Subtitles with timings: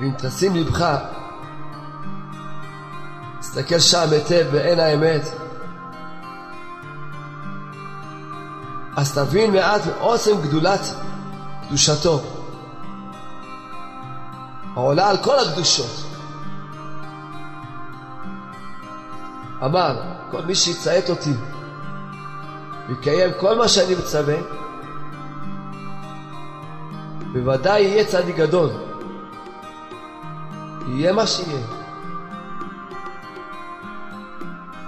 [0.00, 0.96] ואם תשים לבך,
[3.40, 5.22] תסתכל שם היטב בעין האמת,
[8.96, 10.80] אז תבין מעט מעוצם גדולת
[11.68, 12.20] קדושתו,
[14.74, 16.04] העולה על כל הקדושות.
[19.64, 21.32] אמר, כל מי שיציית אותי
[22.88, 24.36] ויקיים כל מה שאני מצווה,
[27.32, 28.83] בוודאי יהיה צדיק גדול.
[30.86, 31.66] יהיה מה שיהיה.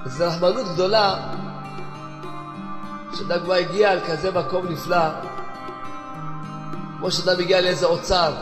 [0.05, 1.17] זו רחמנות גדולה
[3.15, 5.09] שאדם כבר הגיע על כזה מקום נפלא,
[6.99, 8.33] כמו שאדם הגיע לאיזה אוצר.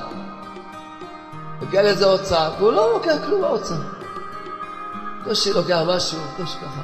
[1.62, 3.74] הגיע לאיזה אוצר, והוא לא לוקח כלום באוצר.
[5.20, 6.82] בקושי לוקח משהו, בקושי ככה.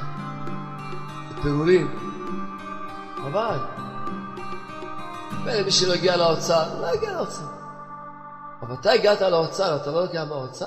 [1.28, 1.98] זה פירורים.
[3.26, 3.58] אבל,
[5.44, 7.59] מילא מי שלא הגיע לאוצר, לא הגיע לאוצר.
[8.62, 10.66] אבל אתה הגעת לאוצר, אתה לא לוקח מהאוצר?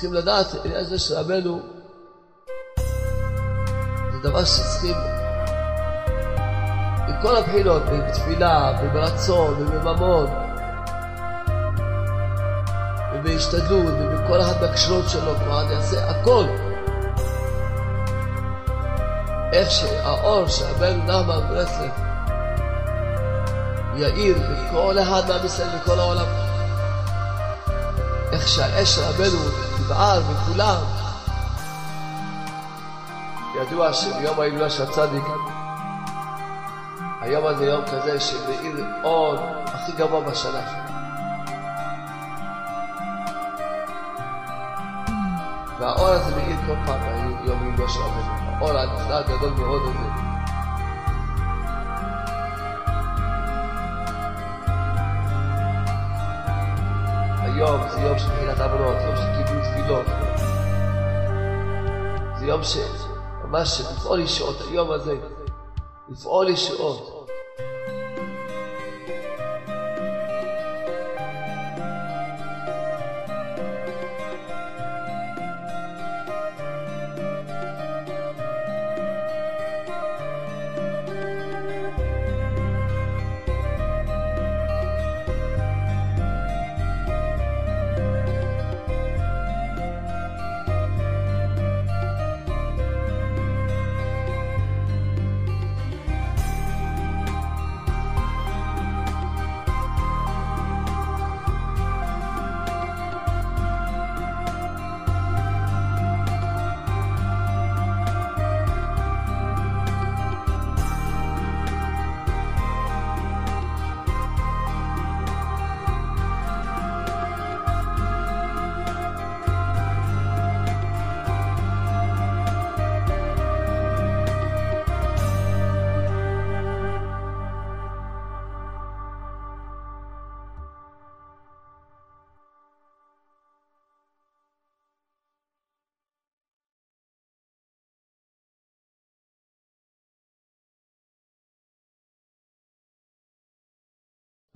[0.00, 1.60] צריכים לדעת, העניין הזה של רבנו,
[4.12, 4.96] זה דבר שצריכים,
[7.08, 10.26] מכל הבחינות, בתפילה, וברצון, ובממון,
[13.14, 16.44] ובהשתדלות, ובכל אחת מהקשרות שלו, כלומר, אני אעשה הכל.
[19.52, 21.90] איך שהאור שרבנו נחמן ברסלב
[23.96, 26.49] יאיר בכל אחד מעם ישראל וכל העולם.
[28.32, 29.38] איך שהאש רבנו
[29.76, 30.82] תבער בכולם.
[33.56, 35.24] ידוע שביום ההילולה של הצדיק,
[37.20, 39.36] היום הזה יום כזה שמאיר אור
[39.66, 40.60] הכי גבוה בשנה.
[45.78, 47.00] והאור הזה מאיר כל פעם
[47.44, 48.56] ביום ההילולה של רבנו.
[48.56, 50.19] האור הנפלא הגדול מאוד הזה.
[57.70, 60.06] היום זה יום של תחילת עוונות, יום של קיבול תפילות.
[62.38, 65.14] זה יום שממש לפעול ישועות, היום הזה,
[66.08, 67.09] לפעול ישועות.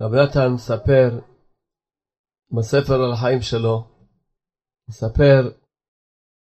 [0.05, 1.19] רב נתן מספר
[2.57, 3.87] בספר על החיים שלו,
[4.89, 5.51] מספר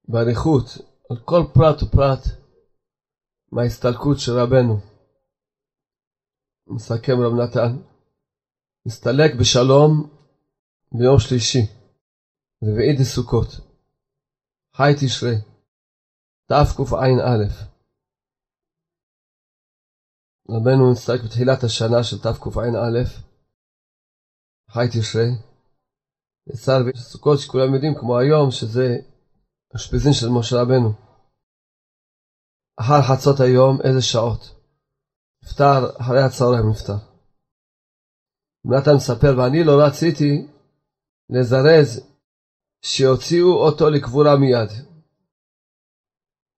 [0.07, 0.65] באריכות
[1.09, 2.23] על כל פרט ופרט
[3.51, 4.75] מההסתלקות של רבנו.
[6.67, 7.81] מסכם רב נתן,
[8.85, 9.89] הסתלק בשלום
[10.91, 11.63] ביום שלישי,
[12.63, 13.47] רביעי דסוכות,
[14.75, 15.35] חי תשרי,
[16.47, 17.65] תקע"א.
[20.49, 23.34] רבנו נסתלק בתחילת השנה של תקע"א,
[24.75, 25.29] חי תשרי.
[26.47, 28.87] נפטר בסוכות שכולם יודעים כמו היום שזה
[29.75, 30.89] אשפיזין של משה רבנו.
[32.79, 34.41] אחר חצות היום איזה שעות.
[35.43, 36.97] נפטר אחרי הצהריים נפטר.
[38.65, 40.47] נתן מספר ואני לא רציתי
[41.29, 41.89] לזרז
[42.81, 44.69] שיוציאו אותו לקבורה מיד.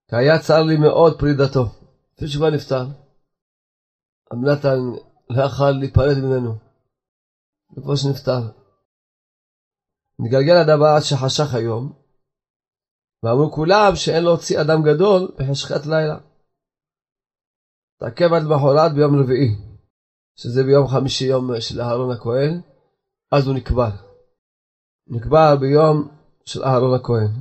[0.10, 1.66] כי היה צר לי מאוד פרידתו.
[2.14, 2.86] לפי שכבר נפטר.
[4.34, 4.80] נתן
[5.30, 6.67] לא יכל להיפרד ממנו.
[7.72, 8.42] לפני שנפטר.
[10.20, 11.94] נגלגל הדבר עד שחשך היום,
[13.24, 16.20] ואמרו כולם שאין להוציא אדם גדול בחשכת לילה.
[18.00, 19.52] תעכב עד מחרת ביום רביעי,
[20.36, 22.62] שזה ביום חמישי יום של אהרון הכהן,
[23.32, 23.92] אז הוא נקבר.
[25.08, 25.96] נקבר ביום
[26.46, 27.32] של אהרון הכהן.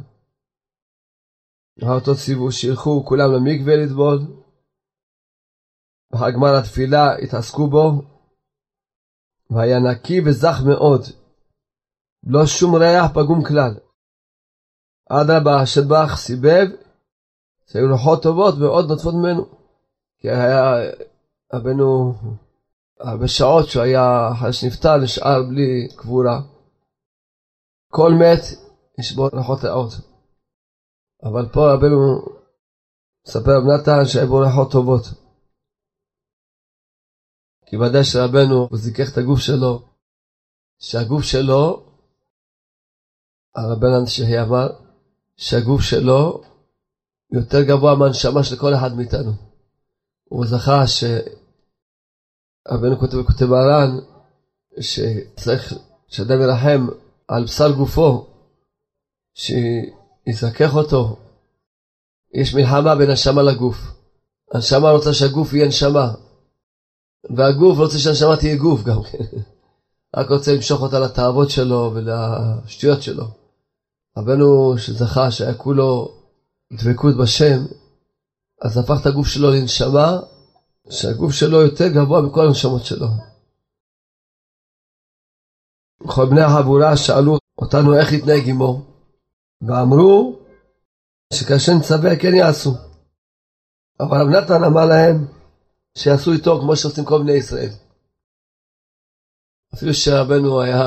[1.82, 4.18] אותו ציוו שילכו כולם למקווה לטבול,
[6.10, 8.15] ואחר גמר התפילה התעסקו בו,
[9.50, 11.02] והיה נקי וזך מאוד,
[12.26, 13.74] לא שום ריח פגום כלל.
[15.08, 16.66] אדרבה, השטבח סיבב,
[17.66, 19.44] שהיו רוחות טובות ועוד נוטפות ממנו.
[20.18, 20.62] כי היה
[21.52, 22.14] רבנו
[23.00, 26.40] הרבה שעות שהוא היה, אחרי שנפטר, נשאר בלי קבורה.
[27.92, 28.42] כל מת,
[28.98, 29.92] יש בו ריחות רעות.
[31.24, 32.22] אבל פה רבנו
[33.26, 35.02] מספר רב נתן שהיה בו ריחות טובות.
[37.66, 39.82] כי ודאי שרבנו, הוא זיכך את הגוף שלו,
[40.78, 41.82] שהגוף שלו
[43.54, 44.68] הרבן אנשי אמר
[45.36, 46.42] שהגוף שלו
[47.32, 49.32] יותר גבוה מהנשמה של כל אחד מאיתנו.
[50.24, 51.28] הוא זכה שרבנו
[52.98, 53.98] כותב וכותב הר"ן
[54.80, 55.74] שצריך
[56.08, 56.86] שאדם ירחם
[57.28, 58.26] על בשר גופו,
[59.34, 61.16] שיזכך אותו.
[62.34, 63.76] יש מלחמה בין הנשמה לגוף.
[64.52, 66.12] הנשמה רוצה שהגוף יהיה נשמה,
[67.30, 69.24] והגוף רוצה שהנשמה תהיה גוף גם כן.
[70.16, 73.24] רק רוצה למשוך אותה לתאוות שלו ולשטויות שלו.
[74.18, 76.08] רבנו שזכה שהיה כולו
[76.72, 77.64] דבקות בשם,
[78.62, 80.18] אז הפך את הגוף שלו לנשמה,
[80.90, 83.06] שהגוף שלו יותר גבוה מכל הנשמות שלו.
[86.06, 88.82] כל בני החבורה שאלו אותנו איך להתנהג עמו,
[89.62, 90.38] ואמרו
[91.32, 92.74] שכאשר נצווה כן יעשו.
[94.00, 95.26] אבל רב נתן אמר להם
[95.96, 97.70] שיעשו איתו כמו שעושים כל בני ישראל.
[99.74, 100.82] אפילו שרבנו היה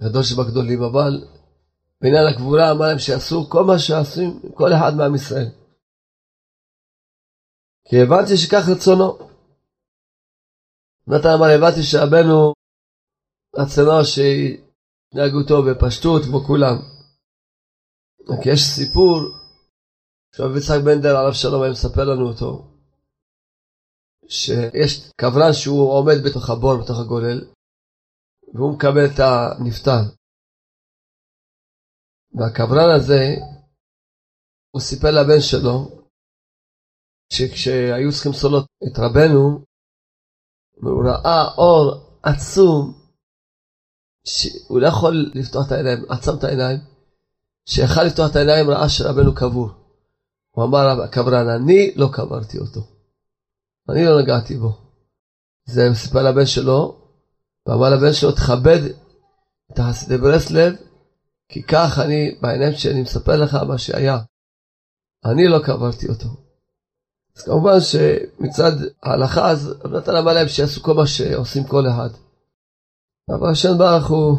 [0.00, 1.24] גדול שבגדולים, אבל
[2.00, 5.48] בעניין הגבורה אמר להם שיעשו כל מה שעושים כל אחד מעם ישראל.
[7.88, 9.18] כי הבנתי שכך רצונו.
[11.06, 12.52] נתן אמר, הבנתי שרבנו
[13.56, 16.76] רצונו שיתנהגו טוב בפשטות כמו כולם.
[18.42, 19.20] כי יש סיפור
[20.36, 22.73] שרב יצחק בנדר עליו שלום היה מספר לנו אותו,
[24.28, 27.40] שיש קברן שהוא עומד בתוך הבור, בתוך הגולל,
[28.54, 30.00] והוא מקבל את הנפטר.
[32.34, 33.24] והקברן הזה,
[34.70, 36.04] הוא סיפר לבן שלו,
[37.32, 39.64] שכשהיו צריכים לסולות את רבנו,
[40.74, 43.00] הוא ראה אור עצום,
[44.26, 46.78] שהוא לא יכול לפתוח את העיניים, עצם את העיניים,
[47.66, 49.68] שיכל לפתוח את העיניים ראה שרבנו קבור.
[50.50, 52.93] הוא אמר הקברן, אני לא קברתי אותו.
[53.90, 54.72] אני לא נגעתי בו.
[55.66, 57.08] זה סיפר לבן שלו,
[57.66, 58.80] ואמר לבן שלו, תכבד
[59.72, 60.74] את החסידי ברסלב,
[61.48, 64.18] כי כך אני, בעיניים שאני מספר לך מה שהיה,
[65.24, 66.28] אני לא קברתי אותו.
[67.36, 68.72] אז כמובן שמצד
[69.02, 72.08] ההלכה, אז נתן אמר להם שיעשו כל מה שעושים כל אחד.
[73.30, 74.38] אבל השם ברוך הוא,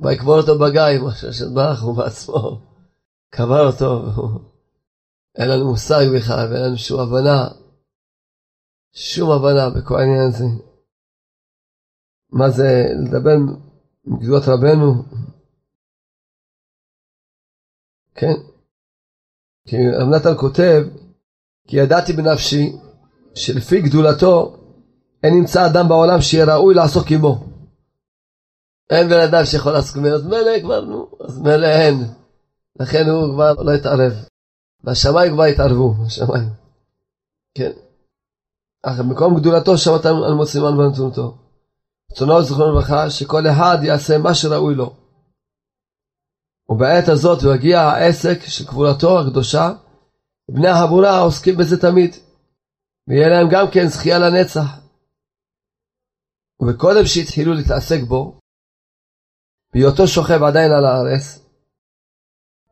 [0.00, 2.60] ויקבור אותו בגיא, מה שהשם ברוך הוא בעצמו
[3.30, 4.04] קבר אותו,
[5.38, 7.48] אין לנו מושג בכלל ואין לנו שום הבנה,
[8.92, 10.44] שום הבנה בכל העניין הזה.
[12.32, 13.36] מה זה לדבר
[14.04, 15.02] מגדולת רבנו.
[18.14, 18.34] כן.
[19.68, 20.82] כי רב נתן כותב,
[21.68, 22.72] כי ידעתי בנפשי
[23.34, 24.56] שלפי גדולתו
[25.22, 27.44] אין נמצא אדם בעולם שיהיה ראוי לעסוק עמו.
[28.90, 31.94] אין בן אדם שיכול לעסוק ממנו, אז מילא כבר, נו, אז מילא אין.
[32.80, 34.12] לכן הוא כבר לא התערב.
[34.84, 36.48] והשמיים כבר התערבו, השמיים.
[37.54, 37.70] כן.
[38.82, 41.38] אך במקום גדולתו שמעת על מוצאים ונתונותו.
[42.12, 44.96] רצונו זכרונו לברכה, שכל אחד יעשה מה שראוי לו.
[46.68, 49.72] ובעת הזאת יגיע העסק של קבורתו הקדושה,
[50.50, 52.16] בני החבורה עוסקים בזה תמיד,
[53.08, 54.80] ויהיה להם גם כן זכייה לנצח.
[56.62, 58.38] וקודם שהתחילו להתעסק בו,
[59.72, 61.39] בהיותו שוכב עדיין על הארץ,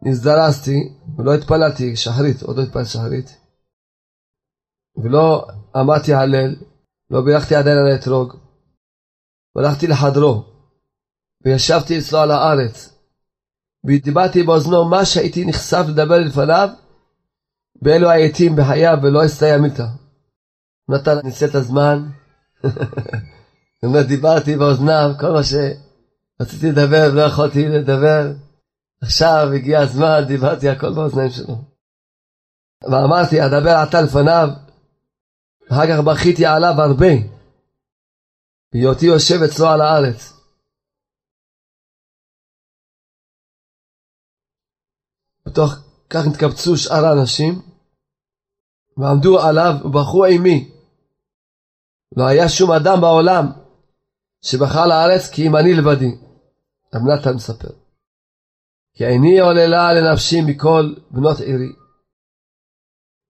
[0.02, 3.36] נזדרזתי ולא התפללתי שחרית, עוד לא התפללתי שחרית,
[4.96, 6.56] ולא אמרתי הלל,
[7.10, 8.36] לא בירכתי עדיין על האתרוג,
[9.56, 10.44] והלכתי לחדרו,
[11.44, 12.94] וישבתי אצלו על הארץ,
[13.84, 16.68] ודיברתי באוזנו מה שהייתי נחשף לדבר לפניו,
[17.82, 19.86] באלו העתים בחייו ולא אסתייע מילתא.
[20.88, 22.08] נתן ניצל את הזמן,
[24.08, 28.32] דיברתי באוזניו, כל מה שרציתי לדבר ולא יכולתי לדבר.
[29.02, 31.54] עכשיו הגיע הזמן, דיברתי הכל באוזניים שלו.
[32.82, 34.48] ואמרתי, אדבר עתה לפניו,
[35.72, 37.12] אחר כך בכיתי עליו הרבה,
[38.72, 40.32] בהיותי יושב אצלו על הארץ.
[45.46, 45.74] בתוך
[46.10, 47.62] כך התקבצו שאר האנשים,
[48.96, 50.70] ועמדו עליו ובכו עימי.
[52.16, 53.44] לא היה שום אדם בעולם
[54.42, 56.12] שבחר לארץ כי אם אני לבדי.
[56.94, 57.87] רב נתן מספר.
[58.98, 61.72] כי איני עוללה לנפשי מכל בנות עירי.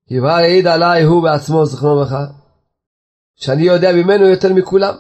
[0.07, 2.27] כי כבר העיד עליי הוא בעצמו זכרונו לברכה,
[3.37, 4.95] שאני יודע ממנו יותר מכולם.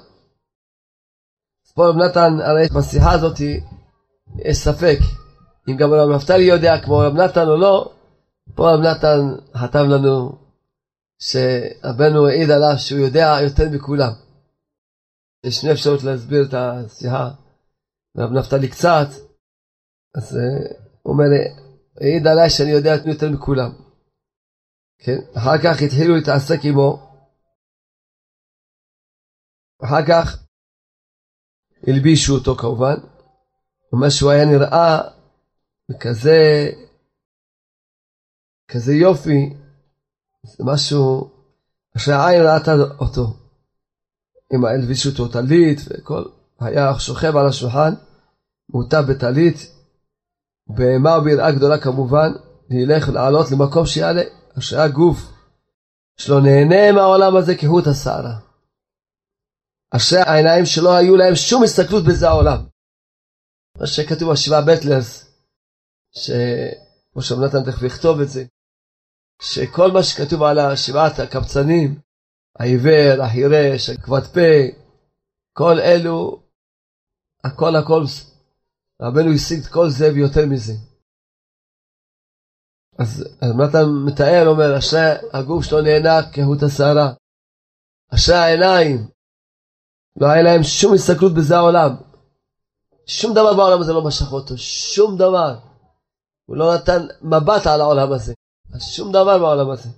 [1.66, 3.36] אז פה רב נתן, הרי בשיחה הזאת
[4.44, 4.98] יש ספק
[5.68, 7.92] אם גם רב נפתלי יודע כמו רב נתן או לא,
[8.54, 9.20] פה רב נתן
[9.56, 10.32] חתם לנו
[11.18, 14.12] שרבנו העיד עליו שהוא יודע יותר מכולם.
[15.44, 17.30] יש שני אפשרות להסביר את השיחה,
[18.18, 19.27] רב נפתלי קצת,
[20.14, 21.24] אז uh, הוא אומר,
[22.00, 23.70] העיד עליי שאני יודע יותר מכולם.
[24.98, 27.08] כן, אחר כך התחילו להתעסק עמו,
[29.84, 30.44] אחר כך
[31.86, 32.94] הלבישו אותו כמובן,
[33.92, 35.00] אומר שהוא היה נראה
[35.90, 36.70] בכזה
[38.68, 39.54] כזה יופי,
[40.42, 41.30] זה משהו
[41.98, 43.48] שהעין ראתה אותו.
[44.52, 46.24] עם הלבישו אותו טלית וכל,
[46.60, 47.94] היה שוכב על השולחן,
[48.68, 49.56] מוטב בטלית,
[50.68, 52.28] בהמה וביראה גדולה כמובן,
[52.70, 54.22] לילך ולעלות למקום שיעלה,
[54.58, 55.18] אשר הגוף
[56.16, 58.38] שלו נהנה מהעולם הזה כהות השערה.
[59.90, 62.66] אשרי העיניים שלא היו להם שום הסתכלות בזה העולם.
[63.78, 65.32] מה שכתוב בשבעה בטלרס,
[66.12, 68.44] שכמו שרב נתן תכף יכתוב את זה,
[69.42, 72.00] שכל מה שכתוב על השבעת הקבצנים,
[72.58, 74.78] העיוור, החירש, הכבד פה,
[75.52, 76.42] כל אלו,
[77.44, 78.02] הכל הכל,
[79.02, 80.72] רבנו השיג את כל זה ויותר מזה.
[82.98, 85.00] אז רב נתן מתאר, אומר, אשרי
[85.32, 87.12] הגוף שלו נהנה כהות השערה.
[88.14, 89.08] אשרי העיניים,
[90.16, 91.96] לא היה להם שום הסתכלות בזה העולם.
[93.06, 95.58] שום דבר בעולם הזה לא משך אותו, שום דבר.
[96.46, 98.34] הוא לא נתן מבט על העולם הזה.
[98.74, 99.88] אז שום דבר בעולם הזה.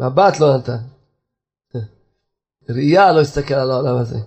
[0.00, 0.78] מבט לא נתן.
[2.68, 4.18] ראייה לא הסתכל על העולם הזה.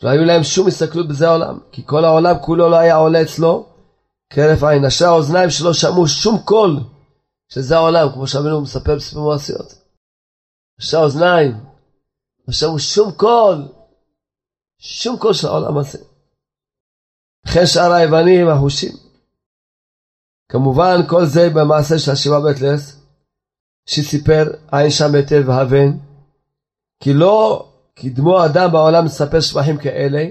[0.00, 3.66] שלא היו להם שום הסתכלות בזה העולם, כי כל העולם כולו לא היה עולה אצלו
[4.30, 4.84] כהרף עין.
[4.84, 6.80] אשר האוזניים שלו שמעו שום קול,
[7.48, 9.74] שזה העולם, כמו שאבינו מספר בספר מעשיות.
[10.80, 11.52] אשר האוזניים
[12.48, 13.68] לא שמעו שום קול,
[14.78, 15.98] שום קול של העולם הזה.
[17.46, 18.92] לכן שאר היוונים, החושים,
[20.48, 23.00] כמובן כל זה במעשה של השבעה בית לס,
[23.86, 25.98] שסיפר עין שם היטב והבן,
[27.02, 30.24] כי לא קידמו אדם בעולם לספר שבחים כאלה,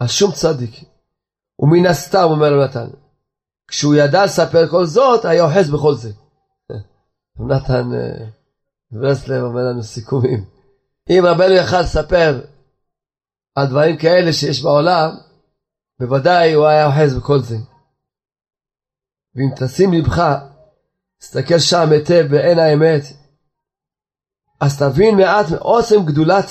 [0.00, 0.84] על שום צדיק.
[1.58, 2.86] ומן הסתם, אומר נתן,
[3.68, 6.12] כשהוא ידע לספר כל זאת, היה אוחז בכל זה.
[7.50, 8.26] נתן אה,
[8.92, 10.44] ורסלב אומר לנו סיכומים.
[11.10, 12.40] אם רבנו יכל לספר
[13.54, 15.10] על דברים כאלה שיש בעולם,
[16.00, 17.56] בוודאי הוא היה אוחז בכל זה.
[19.34, 20.22] ואם תשים לבך,
[21.18, 23.02] תסתכל שם היטב בעין האמת,
[24.64, 26.46] אז תבין מעט מעוצם גדולת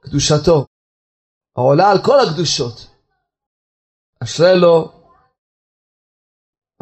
[0.00, 0.66] קדושתו,
[1.56, 2.76] העולה על כל הקדושות.
[4.22, 5.02] אשרי לו,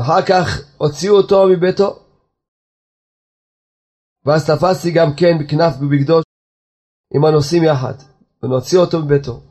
[0.00, 0.46] אחר כך
[0.78, 1.88] הוציאו אותו מביתו.
[4.24, 6.20] ואז תפסתי גם כן בכנף בבגדו
[7.14, 7.96] עם הנוסעים יחד,
[8.42, 9.42] ונוציא אותו מביתו.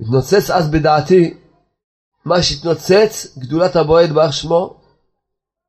[0.00, 1.40] מתנוצץ אז בדעתי
[2.24, 4.81] מה שהתנוצץ, גדולת הבועד באח שמו.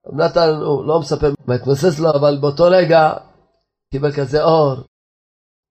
[0.08, 3.14] רב נתן הוא לא מספר מה התנוצץ לו, אבל באותו רגע
[3.92, 4.76] קיבל כזה אור,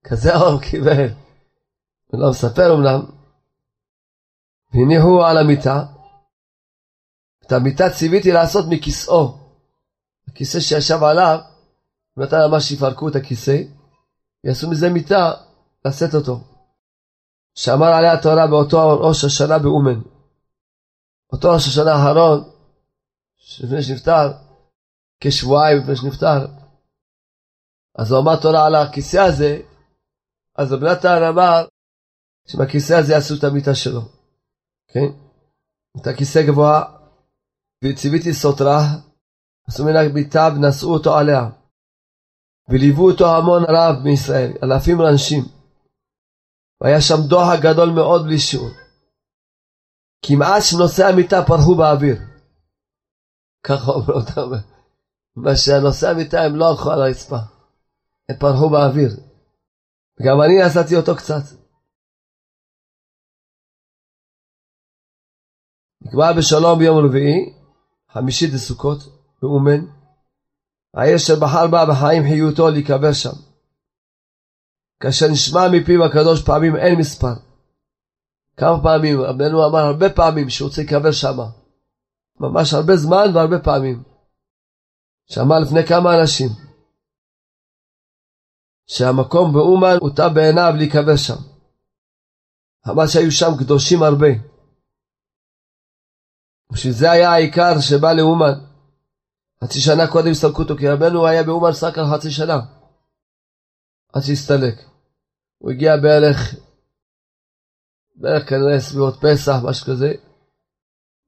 [0.03, 1.07] כזה אור קיבל.
[2.07, 3.05] הוא לא מספר אמנם.
[4.73, 5.85] והניחו על המיטה.
[7.45, 9.37] את המיטה ציוויתי לעשות מכיסאו.
[10.27, 11.39] הכיסא שישב עליו,
[12.17, 13.57] נתן ממש שיפרקו את הכיסא,
[14.43, 15.31] יעשו מזה מיטה,
[15.85, 16.39] לשאת אותו.
[17.55, 20.01] שאמר עליה התורה באותו ראש השנה באומן.
[21.33, 22.52] אותו ראש השנה האחרון,
[23.63, 24.31] לפני שנפטר,
[25.19, 26.47] כשבועיים לפני שנפטר,
[27.97, 29.61] אז הוא אמר תורה על הכיסא הזה,
[30.55, 31.65] אז רב נתן אמר
[32.47, 34.01] שמהכיסא הזה יעשו את המיטה שלו,
[34.87, 35.07] כן?
[36.01, 36.83] את הכיסא גבוה,
[37.83, 38.81] וציוויתי סוטרה,
[39.67, 41.49] עשו מן המיטה ונשאו אותו עליה.
[42.69, 45.43] וליוו אותו המון רב מישראל, אלפים רנשים.
[46.81, 48.69] והיה שם דוחק גדול מאוד בלי שיעור.
[50.25, 52.32] כמעט שנושאי המיטה פרחו באוויר.
[53.63, 54.49] ככה אומר אותם.
[55.35, 55.51] מה
[56.09, 57.37] המיטה הם לא הלכו על הרצפה,
[58.29, 59.09] הם פרחו באוויר.
[60.19, 61.43] וגם אני עשיתי אותו קצת.
[66.01, 67.53] נקבע בשלום ביום רביעי,
[68.11, 68.99] חמישית לסוכות,
[69.41, 69.85] באומן.
[70.93, 73.37] העיר שבחר בה בחיים חיותו להיקבר שם.
[74.99, 77.33] כאשר נשמע מפיו הקדוש פעמים אין מספר.
[78.57, 81.37] כמה פעמים, רבנו אמר הרבה פעמים שהוא רוצה להיקבר שם.
[82.39, 84.03] ממש הרבה זמן והרבה פעמים.
[85.25, 86.49] שמע לפני כמה אנשים.
[88.87, 91.39] שהמקום באומן הוטה בעיניו להיקבר שם.
[92.89, 94.27] אמר שהיו שם קדושים הרבה.
[96.71, 98.53] בשביל זה היה העיקר שבא לאומן.
[99.63, 102.59] חצי שנה קודם הסתלקו אותו, כי רבנו היה באומן סך על חצי שנה.
[104.13, 104.75] עד שהסתלק.
[105.57, 106.55] הוא הגיע בערך,
[108.15, 110.13] בערך כנראה סביבות פסח, משהו כזה.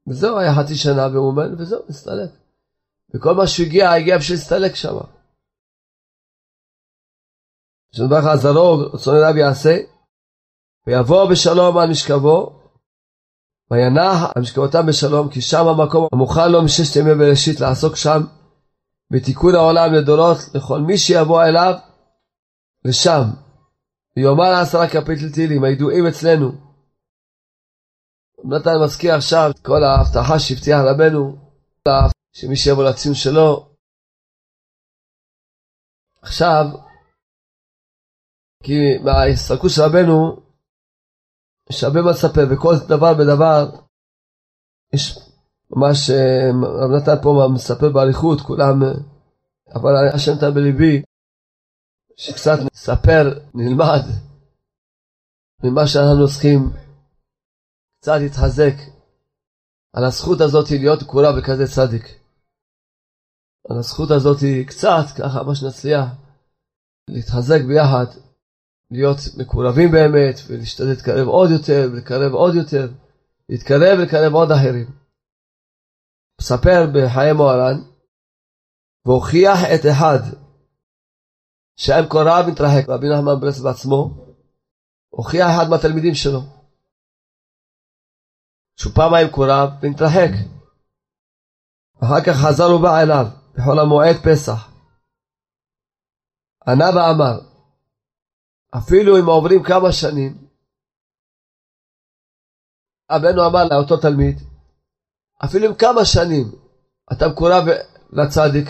[0.08, 2.30] וזהו, היה חצי שנה באומן, וזהו, הסתלק.
[3.16, 4.96] וכל מה שהוא הגיע, בשביל להסתלק שם.
[7.96, 9.78] שנדבר לך הזרוג, רצון אליו יעשה,
[10.88, 12.66] ויבוא בשלום על משכבו,
[13.72, 18.22] וינח על משכבותם בשלום, כי שם המקום המוכן לו מששת ימי בראשית לעסוק שם
[19.12, 21.74] בתיקון העולם לדורות לכל מי שיבוא אליו
[22.86, 23.24] לשם.
[24.18, 26.65] ויאמר עשרה קפיטל תהילים הידועים אצלנו.
[28.44, 31.36] נתן מזכיר עכשיו את כל ההבטחה שהבטיח רבנו,
[32.34, 33.70] שמי שיבוא לציון שלו.
[36.22, 36.66] עכשיו,
[38.64, 40.46] כי מההסתכלות של רבנו,
[41.70, 43.64] יש הרבה מה לספר, וכל דבר בדבר,
[44.94, 45.18] יש
[45.70, 46.10] ממש,
[46.82, 48.80] רב נתן פה מספר באריכות, כולם,
[49.76, 51.02] אבל השם נתן בליבי,
[52.18, 54.04] שקצת נספר, נלמד,
[55.64, 56.85] ממה שאנחנו צריכים
[58.06, 58.76] קצת להתחזק
[59.94, 62.06] על הזכות הזאת להיות קורה בכזה צדיק.
[63.70, 64.38] על הזכות הזאת
[64.68, 66.06] קצת, ככה מה שנצליח,
[67.10, 68.06] להתחזק ביחד,
[68.92, 72.88] להיות מקורבים באמת, ולהשתדל להתקרב עוד יותר, ולקרב עוד יותר,
[73.50, 74.88] להתקרב ולקרב עוד אחרים.
[76.42, 77.82] מספר בחיי מוהר"ן,
[79.06, 80.20] והוכיח את אחד,
[81.80, 84.26] שהיה מקורב מתרחק, רבי נחמן ברס בעצמו,
[85.10, 86.55] הוכיח אחד מהתלמידים שלו,
[88.96, 90.30] פעם היה מקורב ונתרחק.
[92.04, 94.72] אחר כך חזר ובא אליו, בחול המועד פסח.
[96.68, 97.40] ענה ואמר,
[98.78, 100.48] אפילו אם עוברים כמה שנים,
[103.12, 104.40] רבנו אמר לאותו תלמיד,
[105.46, 106.46] אפילו אם כמה שנים
[107.14, 107.64] אתה מקורב
[108.10, 108.70] לצדיק,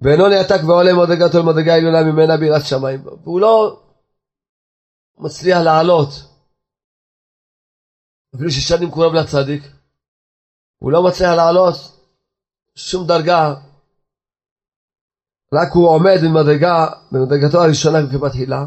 [0.00, 3.82] ואינו נעתק ועולה מדרגתו למדרגה עליונה ממנה בירת שמיים, והוא לא
[5.18, 6.33] מצליח לעלות,
[8.34, 9.62] אפילו ששנים מקורב לצדיק,
[10.78, 11.74] הוא לא מצליח לעלות
[12.74, 13.54] שום דרגה
[15.54, 18.64] רק הוא עומד במדרגה, במדרגתו הראשונה כבתחילה,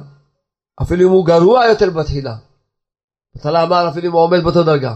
[0.82, 2.36] אפילו אם הוא גרוע יותר בתחילה.
[3.36, 4.95] בתחילה אמר אפילו אם הוא עומד באותו דרגה.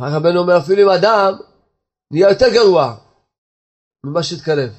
[0.00, 1.32] אחר רבנו אומר אפילו אם אדם
[2.10, 2.96] נהיה יותר גרוע
[4.04, 4.70] ממה שהתקרב.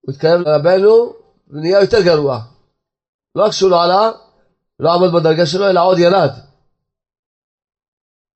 [0.00, 1.12] הוא התקרב לרבנו
[1.48, 2.40] ונהיה יותר גרוע.
[3.34, 4.10] לא רק שהוא לא עלה,
[4.80, 6.49] לא עמד בדרגה שלו, אלא עוד ירד.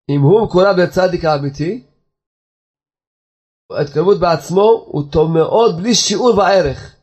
[0.08, 1.86] אם הוא מקורב לצדיק האמיתי,
[3.70, 6.96] ההתקרבות בעצמו הוא טוב מאוד בלי שיעור וערך.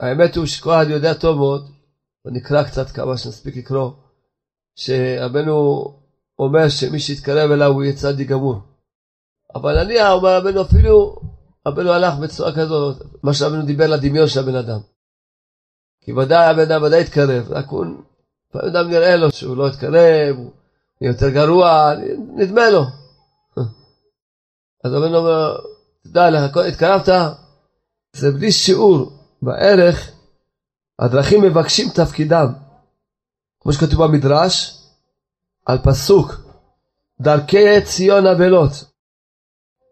[0.00, 1.70] האמת הוא שכל אחד יודע טוב מאוד,
[2.24, 3.90] ונקרא קצת כמה שנספיק לקרוא,
[4.76, 5.84] שרבנו
[6.38, 8.60] אומר שמי שיתקרב אליו הוא יהיה צדיק גמור.
[9.54, 11.16] אבל נניח, אומר רבנו אפילו,
[11.68, 14.80] רבנו הלך בצורה כזאת, מה שרבנו דיבר לדמיון של הבן אדם.
[16.00, 17.84] כי ודאי הבן אדם ודאי יתקרב, רק הוא,
[18.50, 21.92] לפעמים אדם נראה לו שהוא לא יתקרב, הוא יותר גרוע,
[22.36, 22.82] נדמה לו.
[24.84, 25.56] אז רבנו אומר,
[26.04, 27.08] תדע לך, התקרבת,
[28.12, 30.10] זה בלי שיעור בערך,
[30.98, 32.46] הדרכים מבקשים תפקידם.
[33.60, 34.82] כמו שכתוב במדרש,
[35.66, 36.34] על פסוק,
[37.20, 38.70] דרכי ציון אבלות,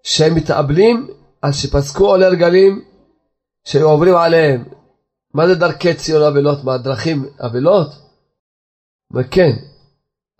[0.02, 1.08] שהם מתאבלים
[1.42, 2.84] על שפסקו עולי רגלים
[3.64, 4.64] שהיו עוברים עליהם.
[5.34, 6.64] מה זה דרכי ציון אבלות?
[6.64, 8.03] מה, דרכים אבלות?
[9.12, 9.52] וכן,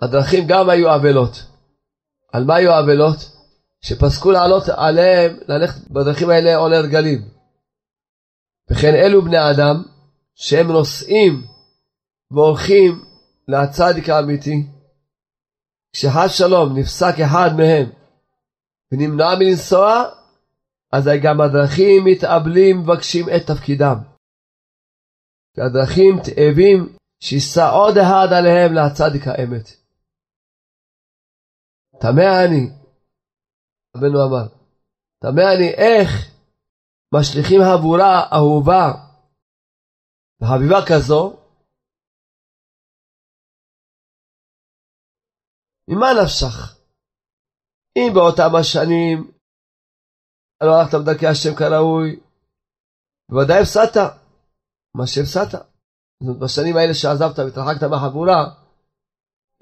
[0.00, 1.46] הדרכים גם היו אבלות.
[2.33, 3.16] על מה היו אבלות?
[3.81, 7.29] שפסקו לעלות עליהם, ללכת בדרכים האלה עולי רגלים.
[8.70, 9.83] וכן אלו בני אדם
[10.35, 11.42] שהם נוסעים
[12.31, 13.05] והולכים
[13.48, 14.66] לצדיק האמיתי,
[15.92, 17.90] כשחד שלום נפסק אחד מהם
[18.92, 20.05] ונמנע מלנסוע,
[20.92, 23.96] אזי גם הדרכים מתאבלים מבקשים את תפקידם.
[25.55, 29.66] כי הדרכים תאבים שישא עוד אחד עליהם להצדיק האמת.
[32.02, 32.62] תמה אני,
[33.96, 34.46] רבנו אמר,
[35.22, 36.10] תמה אני איך
[37.14, 38.87] משליכים הבורה אהובה
[40.40, 41.22] וחביבה כזו,
[45.88, 46.56] ממה נפשך?
[47.96, 49.18] אם באותם השנים
[50.62, 52.20] לא הלכת בדרכי השם כראוי,
[53.30, 54.12] בוודאי הפסדת
[54.96, 55.73] מה שהפסדת.
[56.20, 58.44] זאת אומרת, בשנים האלה שעזבת והתרחקת מהחבורה,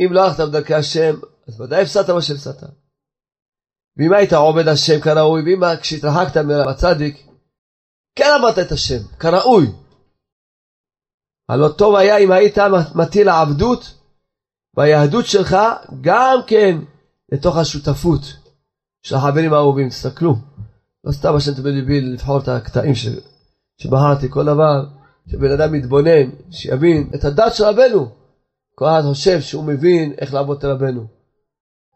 [0.01, 1.15] אם לא הלכת בדרכי השם,
[1.49, 2.63] אז ודאי הפסדת מה שהפסדת.
[3.97, 7.27] ואם היית עובד השם כראוי, ואם כשהתרחקת מהצדיק,
[8.17, 9.67] כן עבדת את השם, כראוי.
[11.49, 12.59] הלא טוב היה אם היית
[12.95, 13.99] מטיל העבדות
[14.77, 15.57] ביהדות שלך
[16.01, 16.79] גם כן
[17.33, 18.21] לתוך השותפות
[19.03, 19.89] של החברים האהובים.
[19.89, 20.35] תסתכלו,
[21.05, 23.07] לא סתם השם תמיד הביא לבחור את הקטעים ש...
[23.79, 28.09] שבחרתי, כל דבר שבן אדם מתבונן, שיבין את הדת של רבנו.
[28.75, 31.07] כל אחד חושב שהוא מבין איך לעבוד את רבנו.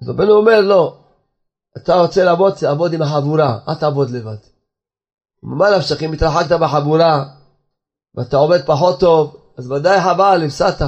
[0.02, 0.96] אז רבנו אומר לא,
[1.76, 4.36] אתה רוצה לעבוד, תעבוד עם החבורה, אל תעבוד לבד.
[5.42, 7.24] מה נפשך, אם התרחקת בחבורה
[8.14, 10.82] ואתה עובד פחות טוב, אז ודאי חבל, הפסדת.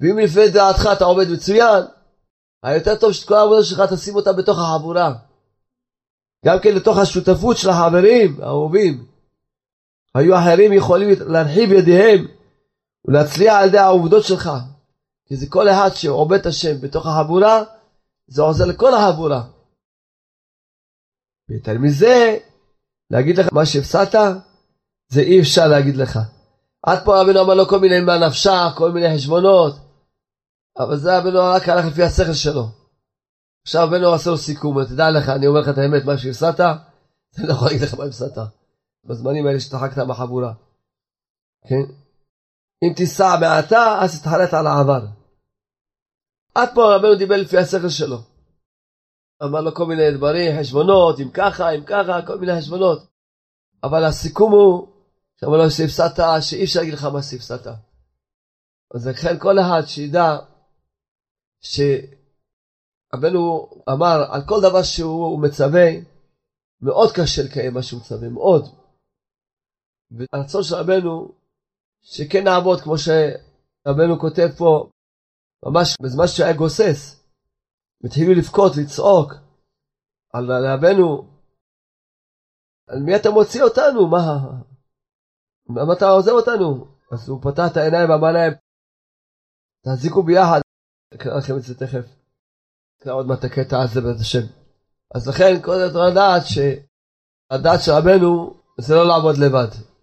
[0.00, 1.84] ואם לפני דעתך אתה עובד מצוין,
[2.62, 5.12] היותר טוב שאת כל העבודה שלך תשים אותה בתוך החבורה.
[6.44, 9.06] גם כן לתוך השותפות של החברים האהובים.
[10.16, 12.26] היו אחרים יכולים להרחיב ידיהם
[13.04, 14.50] ולהצליח על ידי העובדות שלך.
[15.26, 17.62] כי זה כל אחד שעובד את השם בתוך החבורה,
[18.26, 19.42] זה עוזר לכל החבורה.
[21.48, 22.38] ויותר מזה,
[23.10, 24.14] להגיד לך מה שהפסדת,
[25.08, 26.18] זה אי אפשר להגיד לך.
[26.82, 29.74] עד פה רבינו אמר לו כל מיני מה נפשה, כל מיני חשבונות,
[30.78, 32.68] אבל זה רבינו רק הלך לפי השכל שלו.
[33.62, 36.60] עכשיו רבינו עשה לו סיכום, תדע לך, אני אומר לך את האמת, מה שהפסדת,
[37.38, 38.38] אני לא יכול להגיד לך מה הפסדת.
[39.06, 40.52] בזמנים האלה שתחקת בחבורה.
[41.68, 41.92] כן?
[42.82, 45.06] אם תיסע מעתה, אז תתחרט על העבר.
[46.54, 48.18] עד פה רבנו דיבר לפי השכל שלו.
[49.44, 53.06] אמר לו כל מיני דברים, חשבונות, אם ככה, אם ככה, כל מיני חשבונות.
[53.82, 54.88] אבל הסיכום הוא,
[55.40, 57.66] שאמר לו שהפסדת, שאי אפשר להגיד לך מה שהפסדת.
[58.94, 60.36] אז לכן כל אחד שידע
[61.60, 62.10] שרבנו
[63.92, 65.88] אמר על כל דבר שהוא מצווה,
[66.80, 68.85] מאוד קשה לקיים מה שהוא מצווה, מאוד.
[70.10, 71.34] והרצון של רבנו
[72.02, 74.90] שכן נעבוד כמו שרבנו כותב פה,
[75.64, 77.26] ממש בזמן שהיה גוסס,
[78.04, 79.32] התחילו לבכות, לצעוק
[80.32, 81.36] על רבנו,
[82.88, 84.10] על מי אתה מוציא אותנו?
[84.10, 84.26] מה?
[85.68, 86.96] למה אתה עוזב אותנו?
[87.12, 88.52] אז הוא פתח את העיניים ואמר להם,
[89.84, 90.60] תחזיקו ביחד.
[91.14, 92.06] אקרא לכם את זה תכף.
[93.00, 94.46] אקרא עוד מעט הקטע הזה בעזרת השם.
[95.14, 99.95] אז לכן כל הזמן לדעת שהדעת של רבנו זה לא לעבוד לבד.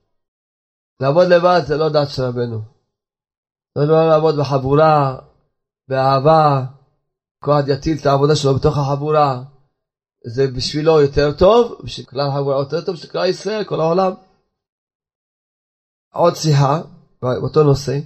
[1.04, 2.62] לעבוד לבד זה לא דת של רבנו.
[3.78, 5.20] זה לא לעבוד בחבורה,
[5.88, 6.66] באהבה,
[7.44, 9.44] כל אחד יטיל את העבודה שלו בתוך החבורה.
[10.26, 14.12] זה בשבילו יותר טוב, בשביל כלל החבורה יותר טוב, בשביל כלל ישראל, כל העולם.
[16.13, 16.82] עוד שיחה,
[17.22, 18.00] באותו נושא,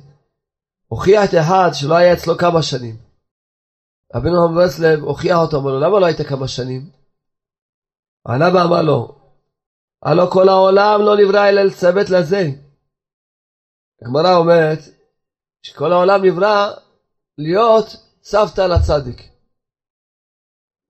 [0.88, 2.98] הוכיח את אחד שלא היה אצלו כמה שנים.
[4.16, 6.90] רבינו המברסלב הוכיח אותו, אמר לו, למה לא היית כמה שנים?
[8.28, 9.16] ענה ואמר לו,
[10.04, 12.67] הלא כל העולם לא נברא אלא לצוות לזה.
[14.02, 14.80] הגמרא אומרת
[15.62, 16.74] שכל העולם נברא
[17.38, 17.86] להיות
[18.24, 19.22] סבתא לצדיק.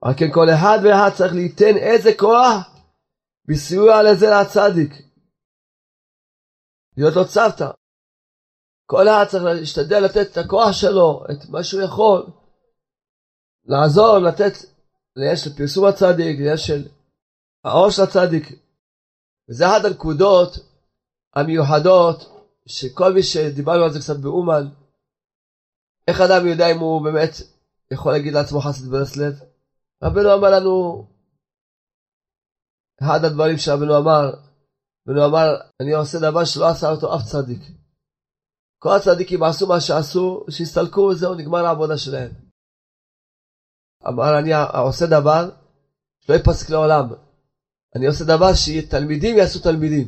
[0.01, 2.75] על כן כל אחד ואחד צריך ליתן איזה כוח
[3.45, 4.91] בסיוע לזה לצדיק.
[6.97, 7.71] להיות לו צוותא.
[8.85, 12.25] כל אחד צריך להשתדל לתת את הכוח שלו, את מה שהוא יכול,
[13.65, 14.53] לעזור, לתת
[15.15, 16.87] לעניין של פרסום הצדיק, לעניין של
[17.63, 18.43] האור של הצדיק.
[19.49, 20.53] וזה אחת הנקודות
[21.35, 22.36] המיוחדות
[22.67, 24.67] שכל מי שדיברנו על זה קצת באומן,
[26.07, 27.31] איך אדם יודע אם הוא באמת
[27.91, 29.33] יכול להגיד לעצמו חסד ברסלב?
[30.03, 31.05] רבנו אמר לנו,
[33.01, 34.23] אחד הדברים שרבנו אמר,
[35.07, 35.47] רבנו אמר,
[35.81, 37.61] אני עושה דבר שלא עשה אותו אף צדיק.
[38.79, 42.31] כל הצדיקים עשו מה שעשו, שהסתלקו וזהו, נגמר העבודה שלהם.
[44.07, 44.49] אמר, אני
[44.87, 45.49] עושה דבר
[46.19, 47.09] שלא ייפסק לעולם.
[47.95, 50.07] אני עושה דבר שתלמידים יעשו תלמידים.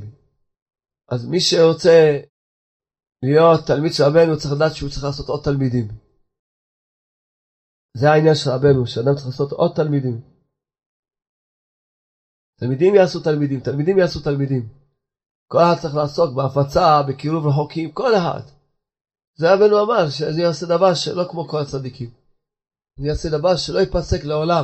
[1.12, 2.20] אז מי שרוצה
[3.24, 5.88] להיות תלמיד של רבנו צריך לדעת שהוא צריך לעשות עוד תלמידים.
[7.98, 10.22] זה העניין של רבנו, שאדם צריך לעשות עוד תלמידים.
[12.60, 14.70] תלמידים יעשו תלמידים, תלמידים יעשו תלמידים.
[15.48, 18.44] כל אחד צריך לעסוק בהפצה, בקירוב רחוקים, כל אחד.
[19.36, 22.10] זה רבנו אמר, שאני אעשה דבר שלא כמו כל הצדיקים.
[23.00, 24.64] אני אעשה דבר שלא ייפסק לעולם.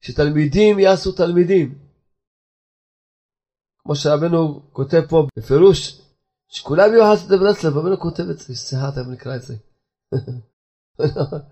[0.00, 1.78] שתלמידים יעשו תלמידים.
[3.82, 6.00] כמו שרבנו כותב פה בפירוש,
[6.48, 9.54] שכולם יהיו חסד ברסלב, רבנו כותב את זה, סליחה, תכף נקרא את זה.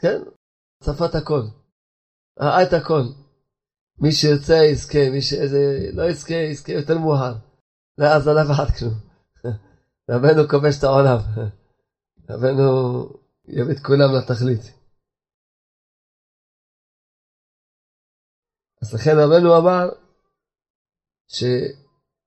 [0.00, 0.18] כן,
[0.82, 1.42] צפה הכל.
[2.40, 3.02] ראה את הכל.
[3.98, 7.34] מי שירצה יזכה, מי שלא יזכה, יזכה יותר מאוחר.
[7.98, 8.94] לא יעזור לאף אחד כלום.
[10.10, 11.18] רבנו כובש את העולם.
[12.30, 12.66] רבנו
[13.48, 14.62] יביא את כולם לתכלית.
[18.82, 19.88] אז לכן רבנו אמר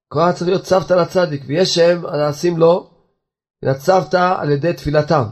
[0.08, 2.89] שכל צריך להיות צוותא לצדיק, ויש שהם הנעשים לו
[3.63, 5.24] מן הצוותא על ידי תפילתם,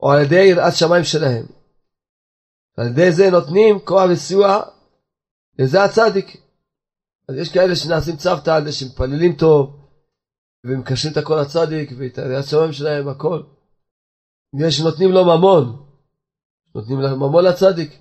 [0.00, 1.46] או על ידי יראת שמיים שלהם.
[2.78, 4.62] ועל ידי זה נותנים כוח וסיוע
[5.58, 6.26] לזה הצדיק.
[7.28, 9.76] אז יש כאלה שנעשים צוותא על זה שמפללים טוב,
[10.64, 13.42] ומקשרים את הכל לצדיק, ואת יראת שמיים שלהם, הכל.
[14.54, 15.86] ויש שנותנים לו ממון,
[16.74, 17.98] נותנים ממון לצדיק.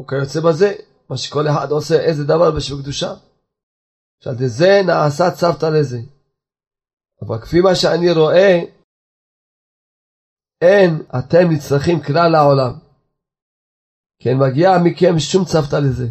[0.00, 0.74] וכיוצא בזה,
[1.10, 3.14] מה שכל אחד עושה איזה דבר בשביל קדושה.
[4.20, 5.98] שעל זה נעשה צוותא לזה.
[7.22, 8.60] אבל כפי מה שאני רואה,
[10.60, 12.78] אין אתם נצרכים כלל לעולם.
[14.22, 16.08] כן מגיע מכם שום צוותא לזה.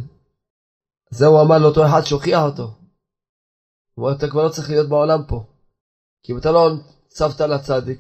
[1.10, 2.64] זה הוא אמר לאותו אחד שהוכיח אותו.
[3.94, 5.44] הוא אומר, אתה כבר לא צריך להיות בעולם פה.
[6.24, 6.70] כי אם אתה לא
[7.08, 8.00] צוותא לצדיק,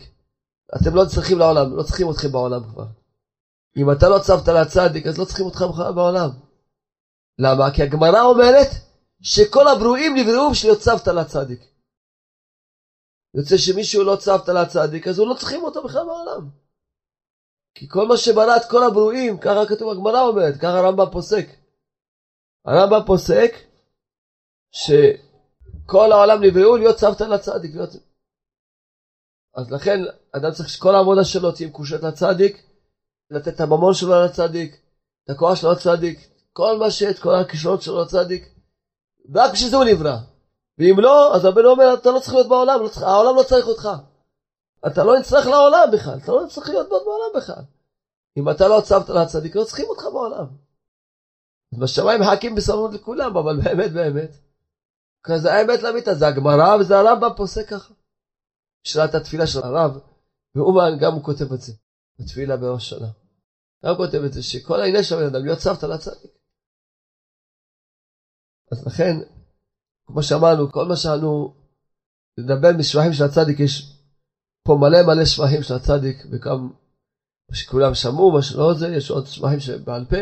[0.75, 2.87] אתם לא צריכים לעולם, לא צריכים אתכם בעולם כבר.
[3.77, 6.29] אם אתה לא צוותא לצדיק, אז לא צריכים אותך בעולם.
[7.39, 7.71] למה?
[7.75, 8.67] כי הגמרא אומרת
[9.21, 11.59] שכל הברואים נבראו בשביל להיות צוותא לצדיק.
[13.37, 16.49] יוצא שמישהו לא צוותא לצדיק, אז הוא לא צריכים אותו בכלל בעולם.
[17.75, 21.45] כי כל מה שברא את כל הברואים, ככה כתוב הגמרא אומרת, ככה הרמב"ם פוסק.
[22.65, 23.51] הרמב"ם פוסק
[24.71, 27.75] שכל העולם נבראו להיות צוותא לצדיק.
[27.75, 27.89] להיות...
[29.55, 29.99] אז לכן
[30.31, 32.63] אדם צריך שכל העבודה שלו תהיה מקושרת לצדיק,
[33.29, 34.71] לתת את הממון שלו לצדיק,
[35.23, 38.49] את הכוח שלו לצדיק, כל מה שאת כל הכישרונות שלו לצדיק,
[39.35, 40.17] רק בשביל זה הוא נברא.
[40.77, 43.67] ואם לא, אז הבן אומר, אתה לא צריך להיות בעולם, לא צריך, העולם לא צריך
[43.67, 43.89] אותך.
[44.87, 47.63] אתה לא נצטרך לעולם בכלל, אתה לא צריך להיות בעולם בכלל.
[48.37, 50.45] אם אתה לא צוות לצדיק, לא צריכים אותך בעולם.
[51.73, 54.37] אז בשמיים מחכים בסבלנות לכולם, אבל באמת באמת.
[55.35, 57.93] זה האמת לאמיתה, זה הגמרא וזה הרמב"ם פוסק ככה.
[58.83, 59.99] שאלת התפילה של הרב,
[60.55, 61.73] ואומן גם הוא כותב את זה.
[62.19, 63.07] בתפילה בראש שנה.
[63.85, 66.35] גם כותב את זה, שכל העניין של הבן אדם להיות סבתא לצדיק.
[68.71, 69.17] אז לכן,
[70.07, 71.55] כמו שאמרנו, כל מה שאנו
[72.39, 73.95] נדבר משבחים של הצדיק, יש
[74.63, 76.69] פה מלא מלא שבחים של הצדיק, וגם
[77.49, 80.17] מה שכולם שמעו, מה שלא זה, יש עוד שבחים שבעל פה,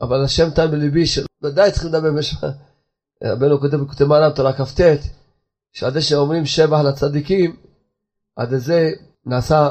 [0.00, 2.44] אבל השם טען בליבי שוודאי צריכים לדבר בשבח.
[3.24, 4.80] רבנו כותב בכותב מעלם תורה כ"ט,
[5.72, 7.56] שעד זה שאומרים שבח לצדיקים,
[8.36, 8.90] עד זה
[9.26, 9.68] נעשה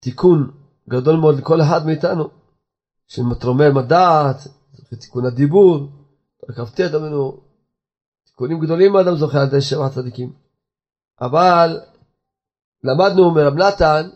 [0.00, 0.50] תיקון
[0.90, 2.28] גדול מאוד לכל אחד מאיתנו,
[3.06, 4.36] שמתרומם הדעת,
[4.92, 5.88] ותיקון הדיבור,
[6.52, 7.40] כ"ט אמרנו,
[8.24, 10.32] תיקונים גדולים מאדם זוכה על ידי שבע צדיקים.
[11.20, 11.68] אבל
[12.84, 14.08] למדנו מרב נתן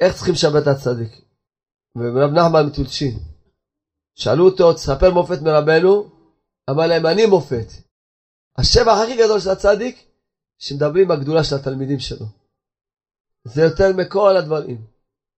[0.00, 1.10] איך צריכים לשבת את הצדיק.
[1.96, 3.18] ומרב נחמן מטולשין.
[4.14, 6.10] שאלו אותו, תספר מופת מרבנו,
[6.70, 7.66] אמר להם, אני מופת.
[8.58, 9.96] השבח הכי גדול של הצדיק,
[10.58, 12.26] שמדברים בגדולה של התלמידים שלו.
[13.44, 14.86] זה יותר מכל הדברים.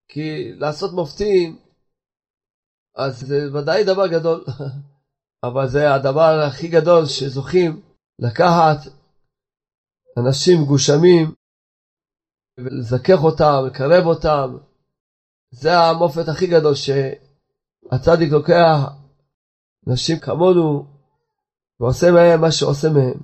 [0.07, 1.59] כי לעשות מופתים,
[2.95, 4.43] אז זה ודאי דבר גדול,
[5.43, 7.81] אבל זה הדבר הכי גדול שזוכים
[8.19, 8.77] לקחת
[10.19, 11.35] אנשים גושמים
[12.59, 14.57] ולזכך אותם, לקרב אותם.
[15.51, 18.77] זה המופת הכי גדול שהצדיק לוקח
[19.89, 20.85] אנשים כמונו
[21.79, 23.19] ועושה מהם מה שעושה מהם.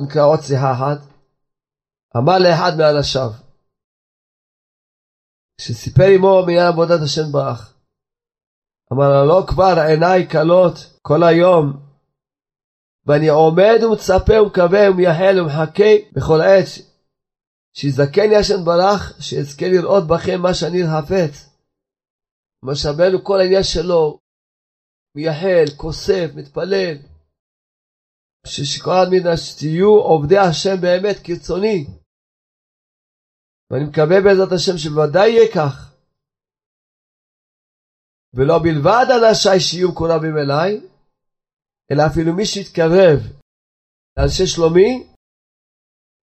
[0.00, 1.10] נקרא עוד שיחה אחת.
[2.16, 3.30] אמר לאחד מאנשיו,
[5.58, 7.69] כשסיפר עמו מעניין עבודת השם ברך,
[8.92, 11.64] אמר לו, לא כבר עיניי כלות כל היום,
[13.06, 16.68] ואני עומד ומצפה ומקווה ומייחל ומחכה בכל עת,
[17.76, 21.50] שיזכני השם ברך, שאזכה לראות בכם מה שאני חפץ.
[22.62, 24.18] משאבנו כל העניין שלו,
[25.16, 26.96] מייחל, כוסף, מתפלל,
[28.46, 31.86] שכל הדמינה שתהיו עובדי השם באמת כרצוני.
[33.70, 35.89] ואני מקווה בעזרת השם שבוודאי יהיה כך.
[38.34, 40.80] ולא בלבד אנשיי שיהיו מקורבים אליי,
[41.92, 43.18] אלא אפילו מי שיתקרב
[44.16, 45.06] לאנשי שלומי,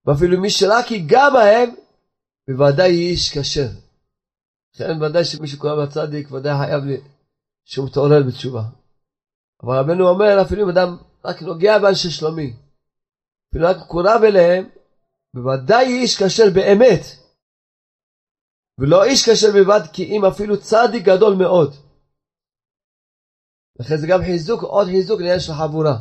[0.06, 1.76] ואפילו מי שרק ייגע בהם,
[2.50, 3.70] בוודאי יהיה איש כשר.
[4.76, 6.98] לכן ודאי שמי שקורא בצדיק, ודאי חייב לי
[7.66, 8.64] שהוא מתעורר בתשובה.
[9.64, 12.54] אבל רבנו אומר, אפילו אם אדם רק נוגע באנשי שלומי,
[13.50, 14.70] אפילו רק מקורב אליהם,
[15.34, 17.02] בוודאי איש כשר באמת.
[18.80, 21.87] ולא איש כשר בלבד, כי אם אפילו צדיק גדול מאוד.
[23.80, 25.98] לכן זה גם חיזוק, עוד חיזוק לעניין של חבורה.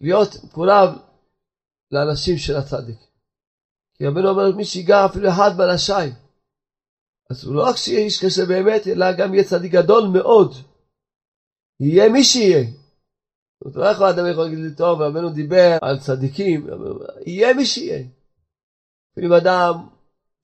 [0.00, 0.98] להיות מקורב
[1.90, 2.98] לאנשים של הצדיק.
[3.94, 6.12] כי רבנו אומר, מי שיגע אפילו אחד מאנשיי,
[7.30, 10.54] אז הוא לא רק שיהיה איש קשה באמת, אלא גם יהיה צדיק גדול מאוד.
[11.80, 12.64] יהיה מי שיהיה.
[13.64, 16.66] זאת אומרת, לא יכול אדם יכול להגיד לי, טוב, רבנו דיבר על צדיקים,
[17.26, 18.04] יהיה מי שיהיה.
[19.24, 19.88] אם אדם,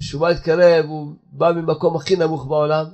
[0.03, 2.85] שהוא בא להתקרב, הוא בא ממקום הכי נמוך בעולם,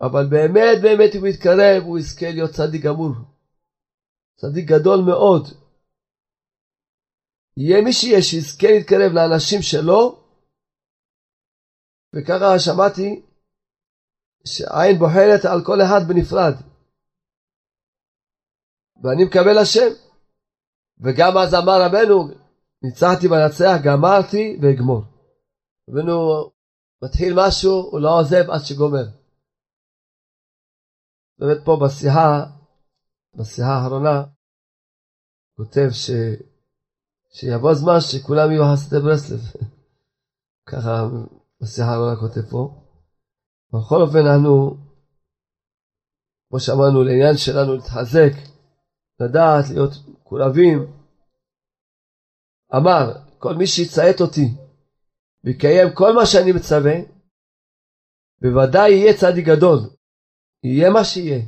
[0.00, 3.12] אבל באמת באמת אם הוא יתקרב, הוא יזכה להיות צדיק גמור.
[4.36, 5.42] צדיק גדול מאוד.
[7.56, 10.22] יהיה מי שיהיה שיזכה להתקרב לאנשים שלו,
[12.14, 13.22] וככה שמעתי
[14.46, 16.54] שעין בוחרת על כל אחד בנפרד.
[19.02, 19.90] ואני מקבל השם.
[21.00, 22.28] וגם אז אמר רבנו,
[22.82, 25.02] ניצחתי בנצח, גמרתי ואגמור.
[25.90, 26.50] רבנו
[27.02, 29.25] מתחיל משהו, הוא לא עוזב עד שגומר.
[31.38, 32.44] באמת פה בשיחה,
[33.34, 34.24] בשיחה האחרונה,
[35.56, 36.10] כותב ש...
[37.32, 39.40] שיבוא זמן שכולם יהיו חסידי ברסלב.
[40.70, 41.08] ככה
[41.60, 42.82] בשיחה האחרונה כותב פה.
[43.68, 44.76] בכל אופן אנו,
[46.48, 48.32] כמו שאמרנו, לעניין שלנו להתחזק,
[49.20, 50.78] לדעת, להיות מקורבים.
[52.76, 54.48] אמר, כל מי שיציית אותי
[55.44, 56.94] ויקיים כל מה שאני מצווה,
[58.42, 59.78] בוודאי יהיה צדיק גדול,
[60.66, 61.42] יהיה מה שיהיה.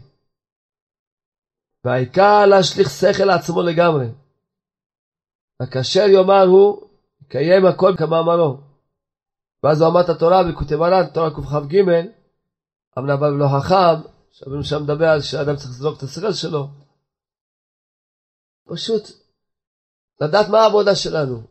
[1.85, 4.07] והעיקר להשליך שכל לעצמו לגמרי.
[5.61, 6.89] הכשר יאמר הוא,
[7.23, 8.61] יקיים הכל כמאמרו.
[9.63, 11.77] ואז הוא אמר את התורה וכותב מרן, תורה קכ"ג,
[12.99, 16.69] אמנם אבל לא חכם, שרבנו שם מדבר על שאדם צריך לזרוק את השכל שלו.
[18.67, 19.03] פשוט
[20.21, 21.43] לדעת מה העבודה שלנו.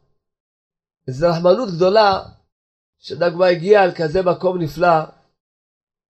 [1.08, 2.24] וזו רחמנות גדולה
[3.00, 5.17] שאדם כבר הגיע על כזה מקום נפלא,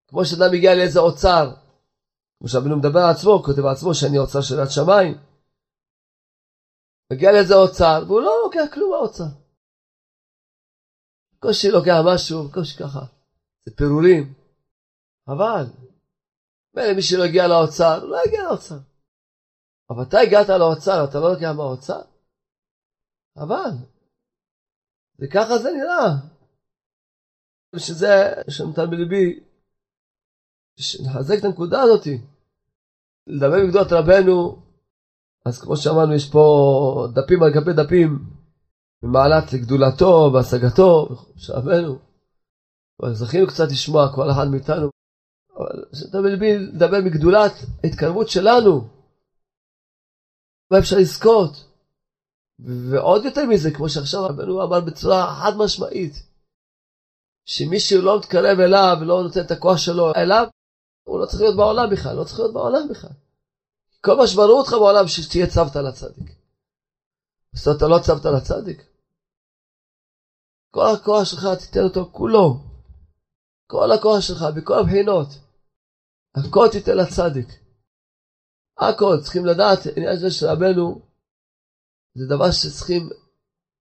[0.08, 1.46] כמו שאדם הגיע לאיזה אוצר,
[2.40, 5.14] כמו שרבנו מדבר על עצמו, כותב על עצמו שאני אוצר של יד שמיים.
[7.14, 9.30] מגיע לאיזה אוצר, והוא לא לוקח כלום מהאוצר.
[11.34, 13.00] בקושי לוקח משהו, בקושי ככה.
[13.66, 14.34] זה פירורים.
[15.28, 15.66] אבל,
[16.74, 18.80] מילא מי שלא הגיע לאוצר, לא יגיע לאוצר.
[19.90, 22.02] אבל אתה הגעת לאוצר, אתה לא לוקח מהאוצר?
[23.38, 23.72] אבל,
[25.20, 26.10] וככה זה נראה.
[27.76, 28.14] ושזה,
[28.50, 29.47] שנתן בליבי,
[30.78, 32.08] שנחזק את הנקודה הזאת.
[33.28, 34.62] לדבר בגדות רבנו,
[35.46, 38.20] אז כמו שאמרנו, יש פה דפים על גבי דפים,
[39.04, 42.00] במעלת גדולתו והשגתו, שרבנו.
[43.02, 44.90] אבל זכינו קצת לשמוע כל אחד מאיתנו.
[45.58, 47.52] אבל שאתה בלבי לדבר מגדולת
[47.84, 48.88] ההתקרבות שלנו.
[50.72, 51.68] מה אפשר לזכות?
[52.60, 56.14] ועוד יותר מזה, כמו שעכשיו רבנו אמר בצורה חד משמעית,
[57.46, 60.48] שמישהו לא מתקרב אליו ולא נותן את הכוח שלו אליו,
[61.08, 63.16] הוא לא צריך להיות בעולם בכלל, לא צריך להיות בעולם בכלל.
[64.06, 66.36] כל מה שבראו אותך בעולם, שתהיה צוותא לצדיק.
[67.54, 68.84] אז אתה לא צוותא לצדיק.
[70.72, 72.60] כל הכוח שלך תיתן אותו כולו.
[73.68, 75.28] כל הכוח שלך, בכל הבחינות.
[76.36, 77.48] הכל תיתן לצדיק.
[78.78, 81.02] הכל, צריכים לדעת, עניין של רבנו,
[82.16, 83.10] זה דבר שצריכים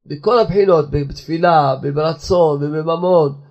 [0.07, 3.46] בכל הבחינות, בתפילה, ברצון, ובממון,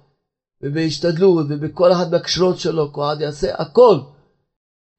[0.65, 3.97] ובהשתדלות, ובכל אחד מהקשרות שלו, אחד יעשה הכל.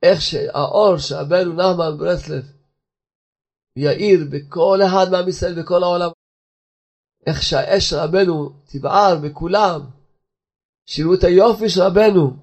[0.03, 2.45] איך שהאור שהבנו נחמן ברסלב
[3.77, 6.11] יאיר בכל אחד מעם ישראל בכל העולם.
[7.27, 9.81] איך שהאש של רבנו תבער בכולם.
[10.87, 12.37] שיראו את היופי של רבנו.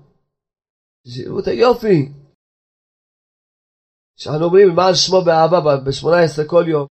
[1.08, 2.12] שיראו את היופי.
[4.16, 6.88] שאנחנו אומרים למען שמו באהבה ב-18 כל יום.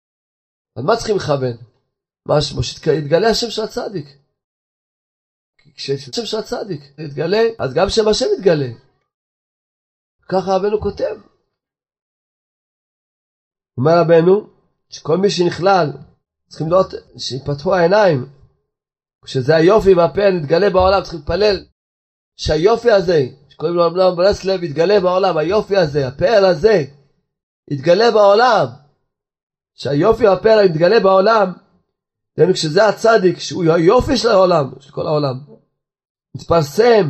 [0.77, 1.57] על מה צריכים לכוון?
[2.27, 2.63] מה שמו?
[2.63, 4.20] שיתגלה השם של הצדיק.
[5.81, 8.67] כשהשם של הצדיק יתגלה, אז גם שם השם יתגלה.
[10.29, 11.15] ככה רבנו כותב.
[13.77, 14.47] אומר רבנו,
[14.89, 15.91] שכל מי שנכלל,
[16.47, 18.25] צריכים לראות שיפתחו העיניים,
[19.25, 21.65] כשזה היופי והפעל נתגלה בעולם, צריכים להתפלל
[22.37, 26.83] שהיופי הזה, שקוראים לו אמנם ברסלב, יתגלה בעולם, היופי הזה, הפעל הזה,
[27.71, 28.67] יתגלה בעולם.
[29.73, 31.53] שהיופי והפעל יתגלה בעולם,
[32.53, 35.50] כשזה הצדיק, שהוא היופי של העולם, של כל העולם,
[36.35, 37.05] מתפרסם,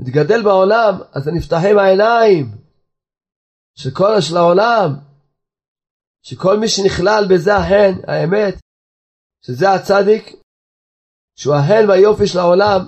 [0.00, 2.46] מתגדל בעולם, אז נפתחים העיניים
[3.74, 4.90] של כל של העולם,
[6.22, 8.54] שכל מי שנכלל בזה ההן, האמת,
[9.46, 10.24] שזה הצדיק,
[11.36, 12.80] שהוא ההן והיופי של העולם,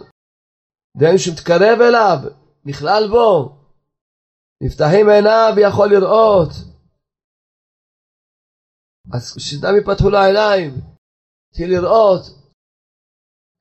[0.97, 2.19] דהיינו שמתקרב אליו,
[2.65, 3.59] נכלל בו,
[4.63, 6.51] נפתחים עיניו ויכול לראות.
[9.13, 10.71] אז כשאדם יפתחו לו העיניים,
[11.49, 12.42] תתחיל לראות.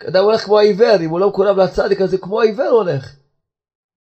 [0.09, 3.15] אדם הולך כמו העיוור, אם הוא לא מקורב לצדיק, אז זה כמו העיוור הולך.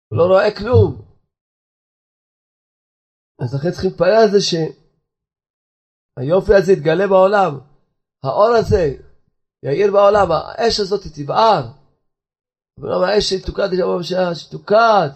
[0.10, 1.02] הוא לא רואה כלום.
[3.42, 4.38] אז לכן צריכים להתפלל על זה
[6.18, 7.60] שהיופי הזה יתגלה בעולם.
[8.24, 8.96] האור הזה
[9.64, 11.72] יאיר בעולם, האש הזאת תבער.
[12.80, 13.34] ולא האש
[13.84, 15.10] הממשלה, שתוקד.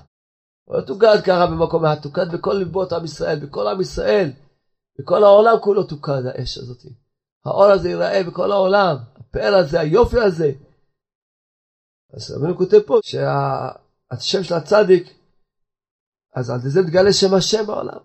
[0.67, 4.31] לא תוקד ככה במקום אחד, תוקד בכל ליבות עם ישראל, בכל עם ישראל.
[4.99, 6.85] בכל העולם כולו תוקד האש הזאת.
[7.45, 8.97] האור הזה ייראה בכל העולם,
[9.29, 10.51] הפאר הזה, היופי הזה.
[12.13, 15.19] אז רבינו כותב פה שהשם של הצדיק,
[16.35, 17.99] אז על זה מתגלה שם השם בעולם.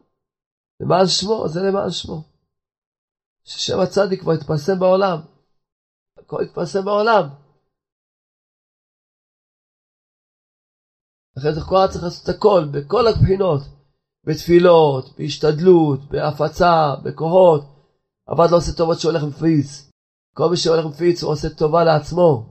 [0.80, 2.22] למען שמו, זה למען שמו.
[3.44, 5.18] ששם הצדיק כבר התפרסם בעולם.
[6.18, 7.28] הכל התפרסם בעולם.
[11.38, 13.60] אחרי זה כל צריך לעשות הכל, בכל הבחינות,
[14.24, 17.62] בתפילות, בהשתדלות, בהפצה, בכוחות.
[18.26, 19.90] עבד לא עושה טובות שהולך מפיץ.
[20.34, 22.46] כל מי שהולך מפיץ הוא עושה טובה לעצמו.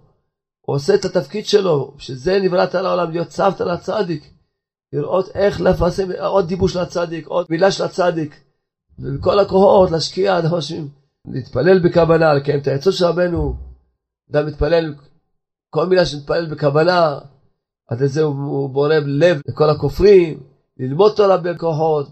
[0.62, 4.34] הוא עושה את התפקיד שלו, שזה נבראת על העולם, להיות סבתא לצדיק.
[4.94, 8.44] לראות איך לפרסם עוד דיבור של הצדיק, עוד מילה של הצדיק.
[9.00, 10.90] ובכל הכוחות להשקיע אנשים,
[11.28, 13.56] להתפלל בכוונה, לקיים את העצות של רבנו.
[14.32, 14.96] אדם מתפלל,
[15.70, 17.20] כל מילה שמתפלל בכוונה,
[17.88, 20.44] עד לזה הוא, הוא בורא לב לכל הכופרים,
[20.80, 22.10] ללמוד תורה בכוחות.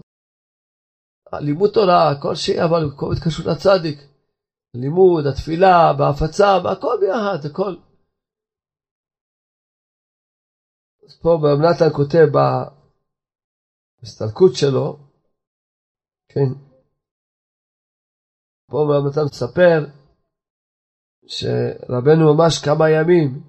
[1.40, 4.11] לימוד תורה, כל שיר, אבל כל התקשרות לצדיק.
[4.74, 7.74] לימוד, התפילה, בהפצה, והכל ביחד, הכל.
[11.04, 12.26] אז פה במנתן כותב
[14.00, 14.98] בהסתלקות שלו,
[16.28, 16.50] כן,
[18.70, 19.78] פה במנתן מספר
[21.26, 23.42] שרבנו ממש כמה ימים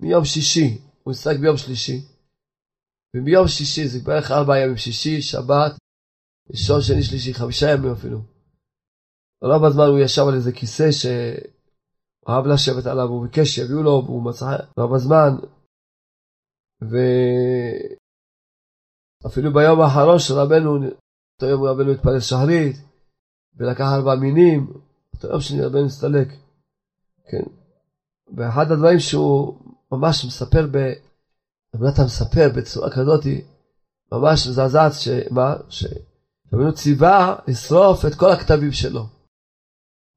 [0.00, 0.68] מיום שישי,
[1.02, 1.98] הוא הסתלק ביום שלישי,
[3.16, 5.72] ומיום שישי זה בערך ארבע ימים, שישי, שבת,
[6.50, 8.31] ראשון, שני, שלישי, חמישה ימים אפילו.
[9.42, 14.02] רוב הזמן הוא ישב על איזה כיסא שהוא אהב לשבת עליו, הוא ביקש שיביאו לו,
[14.06, 15.30] והוא מצא רוב הזמן
[19.22, 22.76] ואפילו ביום האחרון של רבנו, אותו יום רבנו התפלל שחרית,
[23.56, 24.72] ולקח ארבע מינים,
[25.14, 26.28] אותו יום שני רבנו הסתלק.
[27.30, 27.42] כן.
[28.36, 29.58] ואחד הדברים שהוא
[29.92, 30.76] ממש מספר, ב...
[31.74, 33.24] אתה מספר בצורה כזאת,
[34.12, 35.54] ממש מזעזעת, שמה?
[35.68, 39.21] שרבנו ציווה לשרוף את כל הכתבים שלו.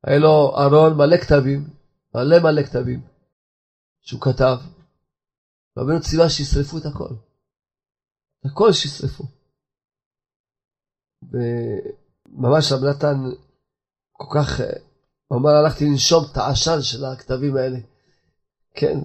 [0.05, 1.69] היה לו ארון מלא כתבים,
[2.15, 3.01] מלא מלא כתבים,
[4.01, 4.57] שהוא כתב.
[5.77, 7.13] רבנו ציווה שישרפו את הכל.
[8.45, 9.23] הכל שישרפו.
[11.23, 13.17] וממש רב נתן
[14.11, 14.59] כל כך,
[15.27, 17.77] הוא אמר הלכתי לנשום את העשן של הכתבים האלה.
[18.75, 18.97] כן,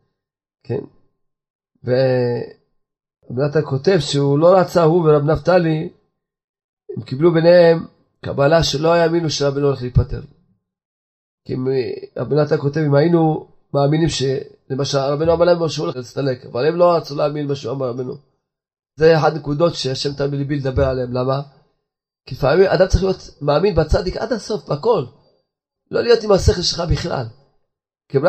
[0.66, 0.84] כן.
[1.84, 5.88] ורב נתן כותב שהוא לא רצה, הוא ורב נפתלי,
[6.96, 7.86] הם קיבלו ביניהם
[8.24, 10.22] קבלה שלא האמינו שרבנו הולך להיפטר.
[11.44, 11.54] כי
[12.16, 16.76] רב נתן כותב, אם היינו מאמינים שלמשל רבנו אמר להם שהוא הולך להסתלק, אבל הם
[16.76, 18.14] לא רצו להאמין מה שהוא אמר רבנו.
[18.96, 21.40] זה אחת נקודות שהשם תמיד ליבי לדבר עליהן, למה?
[22.26, 25.04] כי לפעמים אדם צריך להיות מאמין בצדיק עד הסוף, בכל.
[25.90, 27.26] לא להיות עם השכל שלך בכלל.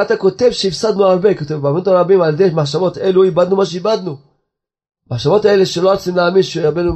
[0.01, 4.17] אתה כותב שהפסדנו הרבה, כותב בעבודות הרבים על ידי מחשבות אלו איבדנו מה שאיבדנו.
[5.11, 6.91] מחשבות האלה שלא רצים להאמין שרבנו,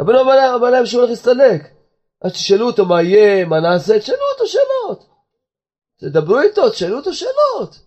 [0.00, 1.68] רבנו אמר להם שהוא הולך להסתלק.
[2.22, 5.07] אז תשאלו אותו מה יהיה, מה נעשה, תשאלו אותו שאלות.
[6.00, 7.80] תדברו איתו, תשאלו אותו שאלות.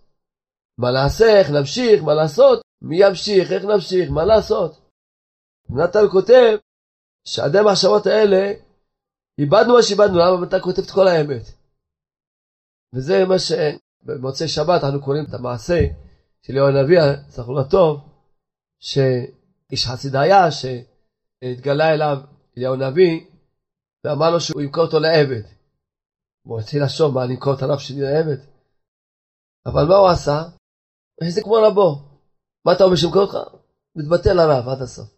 [0.78, 4.80] מה נעשה, איך נמשיך, מה לעשות, מי ימשיך, איך נמשיך, מה לעשות.
[5.70, 6.56] נתן כותב
[7.24, 8.52] שעדי המחשבות האלה,
[9.38, 11.42] איבדנו מה שאיבדנו, למה נתן כותב את כל האמת.
[12.94, 15.80] וזה מה שבמוצאי שבת אנחנו קוראים את המעשה
[16.42, 16.98] של יואל הנביא,
[17.28, 18.00] זכרו לטוב,
[18.80, 22.18] שאיש חסיד היה, שהתגלה אליו
[22.58, 23.20] אליהו הנביא,
[24.04, 25.42] ואמר לו שהוא ימכור אותו לעבד.
[26.42, 28.36] הוא התחיל לחשוב מה, אני אמכור את הנפש שלי לעבד?
[29.66, 30.42] אבל מה הוא עשה?
[31.28, 31.98] זה כמו רבו.
[32.64, 33.36] מה אתה אומר שימכור אותך?
[33.96, 35.08] מתבטל עליו עד הסוף.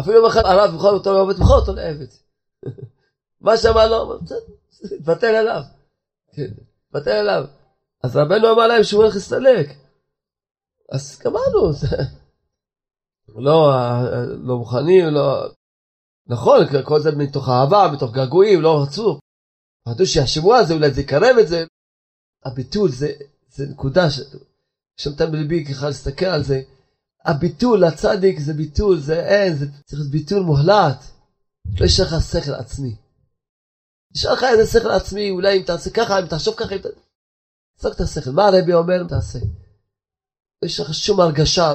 [0.00, 2.06] אפילו אם הרב יבחר אותו לעבד, יבחר אותו לעבד.
[3.40, 4.18] מה שאמר לו,
[5.02, 5.62] תבטל עליו.
[6.32, 6.50] כן,
[6.90, 7.44] תבטל עליו.
[8.04, 9.68] אז רבנו אמר להם שהוא הולך להסתלק.
[10.92, 11.72] אז גמרנו.
[13.44, 13.72] לא,
[14.26, 15.48] לא מוכנים, לא...
[16.26, 19.18] נכון, כל זה מתוך אהבה, מתוך געגועים, לא רצו.
[19.88, 21.64] רצו שיחשבו על זה, אולי זה יקרב את זה.
[22.44, 23.12] הביטול זה,
[23.48, 24.20] זה נקודה ש...
[24.96, 26.62] שמתם בליבי ככה להסתכל על זה.
[27.24, 31.04] הביטול לצדיק זה ביטול, זה אין, זה צריך להיות ביטול מוחלט.
[31.80, 32.96] לא יש לך שכל עצמי.
[34.16, 36.86] יש לך איזה שכל עצמי, אולי אם תעשה ככה, אם תחשוב ככה, אם ת...
[37.76, 38.30] תעסוק את השכל.
[38.30, 39.08] מה הרבי אומר?
[39.08, 39.38] תעשה.
[40.62, 41.72] לא יש לך שום הרגשה.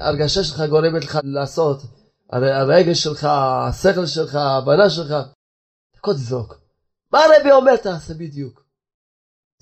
[0.00, 1.82] ההרגשה שלך גורמת לך לעשות.
[2.32, 5.14] הרגש שלך, השכל שלך, ההבנה שלך.
[5.96, 6.61] הכל תזרוק.
[7.12, 7.76] מה הרבי אומר?
[7.76, 8.64] תעשה בדיוק.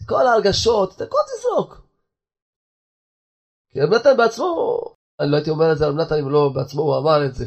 [0.08, 1.80] כל ההרגשות, הכל תזרוק.
[3.70, 4.80] כי רב נתן בעצמו
[5.20, 7.46] אני לא הייתי אומר את זה על נתן אם לא בעצמו הוא אמר את זה.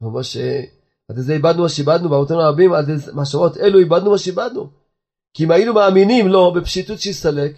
[0.00, 0.36] ממש,
[1.08, 4.70] עד איזה איבדנו מה שאיבדנו, באבותינו הרבים, עד איזה מחשבות אלו איבדנו מה שאיבדנו.
[5.34, 7.52] כי אם היינו מאמינים לו בפשיטות שיסתלק,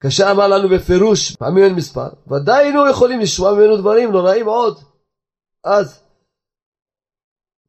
[0.00, 4.78] כאשר אמר לנו בפירוש, פעמים אין מספר, ודאי היינו יכולים לשמוע ממנו דברים נוראים עוד.
[5.64, 6.02] אז,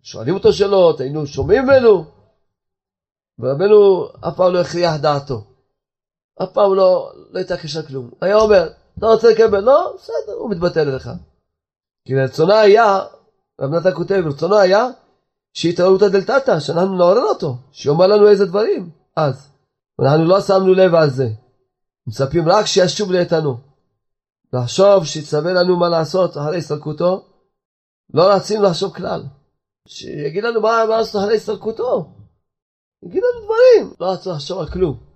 [0.02, 2.06] שואלים אותו שאלות, היינו שומעים ממנו,
[3.42, 5.44] ורבנו אף פעם לא הכריח דעתו.
[6.44, 8.10] אף פעם לא, לא התעקש על כלום.
[8.22, 9.60] היה אומר, אתה רוצה לקבל?
[9.60, 11.10] לא, בסדר, הוא מתבטל אליך.
[12.08, 13.00] כי רצונה היה,
[13.62, 14.88] רב נתן כותב, רצונו היה
[15.54, 18.89] שיתעוררותא דלתתא, שאנחנו נעורר אותו, שיאמר לנו איזה דברים.
[19.16, 19.50] אז,
[20.02, 21.28] אנחנו לא שמנו לב על זה.
[22.08, 23.58] מצפים רק שישוב לאיתנו.
[24.54, 27.26] לחשוב שיצווה לנו מה לעשות אחרי הסתלקותו,
[28.14, 29.24] לא רצינו לחשוב כלל.
[29.88, 32.20] שיגיד לנו מה, מה לעשות אחרי הסתלקותו.
[33.04, 35.12] יגיד לנו דברים, לא רצינו לחשוב על כלום.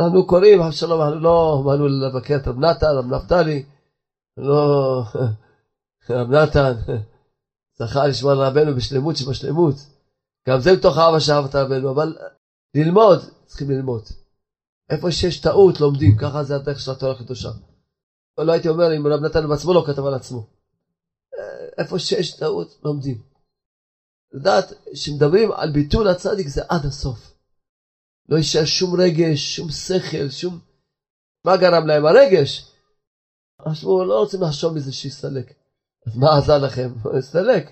[0.00, 3.64] אנחנו קוראים, אבשלום, אנחנו לא באנו לבקר את רב נתן, רב נפתלי,
[4.36, 5.02] לא,
[6.10, 6.92] רב נתן,
[7.78, 9.74] זכה לשמוע לרבנו בשלמות שבשלמות.
[10.48, 12.16] גם זה מתוך אהבה שאהבת רבנו, אבל
[12.74, 14.02] ללמוד, צריכים ללמוד.
[14.90, 17.48] איפה שיש טעות לומדים, ככה זה הדרך של התורה הקדושה.
[18.38, 20.46] לא הייתי אומר אם רב נתן בעצמו לא כתב על עצמו.
[21.78, 23.33] איפה שיש טעות לומדים.
[24.34, 24.64] לדעת
[24.94, 27.34] שמדברים על ביטול הצדיק זה עד הסוף.
[28.28, 30.58] לא יישאר שום רגש, שום שכל, שום...
[31.44, 32.06] מה גרם להם?
[32.06, 32.72] הרגש.
[33.68, 35.52] חשבו, לא רוצים לחשוב מזה שיסתלק.
[36.06, 36.90] אז מה עזר לכם?
[37.02, 37.64] הוא הסתלק.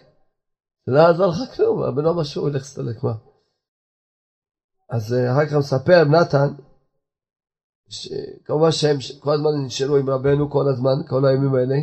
[0.86, 3.12] לא עזר לך כלום, הבן אדם משהו הולך להסתלק, מה?
[4.90, 6.62] אז אה, אחר כך מספר נתן,
[8.44, 11.74] כמובן שהם כל הזמן נשארו עם רבנו כל הזמן, כל הימים האלה,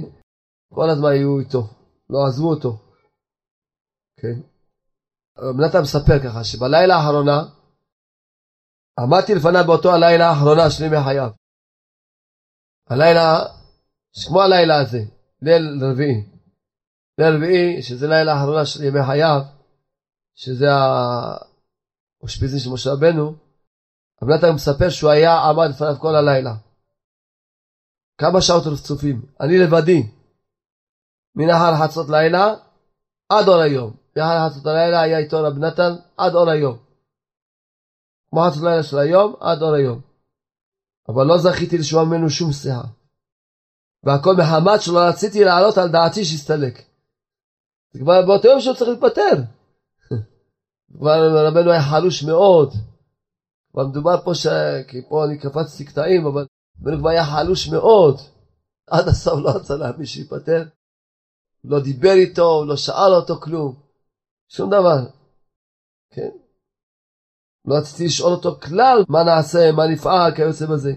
[0.73, 1.63] כל הזמן היו איתו,
[2.09, 2.77] לא עזבו אותו.
[4.17, 4.58] כן?
[5.57, 7.43] נתן מספר ככה, שבלילה האחרונה,
[8.99, 11.29] עמדתי לפניו באותו הלילה האחרונה של ימי חייו.
[12.89, 13.39] הלילה,
[14.27, 14.99] כמו הלילה הזה,
[15.41, 16.23] ליל רביעי.
[17.17, 19.41] ליל רביעי, שזה לילה האחרונה של ימי חייו,
[20.35, 20.65] שזה
[22.21, 23.35] האושפיזין של משה רבנו,
[24.23, 26.55] רב נתן מספר שהוא היה עמד לפניו כל הלילה.
[28.17, 30.11] כמה שעות רצופים, אני לבדי,
[31.35, 32.53] מנחל חצות לילה
[33.29, 33.93] עד אור היום.
[34.19, 36.77] מנחל חצות הלילה היה איתו רב נתן עד אור היום.
[38.29, 40.01] כמו חצות לילה של היום עד אור היום.
[41.07, 42.83] אבל לא זכיתי לשמוע ממנו שום שיחה.
[44.03, 46.83] והכל מחמת שלא רציתי לעלות על דעתי שיסתלק.
[47.93, 49.41] זה כבר באותו יום שהוא צריך להתפטר.
[50.97, 52.73] כבר רבנו היה חלוש מאוד.
[53.71, 54.47] כבר מדובר פה ש...
[54.87, 56.45] כי פה אני קפצתי קטעים, אבל
[56.81, 58.17] רבנו כבר היה חלוש מאוד.
[58.87, 60.63] עד הסוף לא רצה להאמין שיפטר.
[61.63, 63.88] לא דיבר איתו, לא שאל אותו כלום.
[64.49, 64.97] שום דבר.
[66.13, 66.29] כן?
[67.65, 70.93] לא רציתי לשאול אותו כלל מה נעשה, מה נפעל, כיוצא בזה.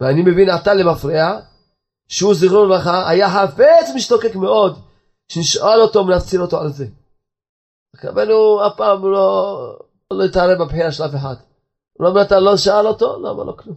[0.00, 1.40] ואני מבין עתה למפרע,
[2.08, 4.78] שהוא זכרו לברכה, היה חפץ משתוקק מאוד,
[5.28, 6.86] שנשאל אותו ונפציר אותו על זה.
[8.04, 9.78] רבנו אף פעם לא,
[10.12, 11.34] לא התערב בבחירה של אף אחד.
[12.00, 13.76] רב נתן לא שאל אותו, לא אמר לו כלום.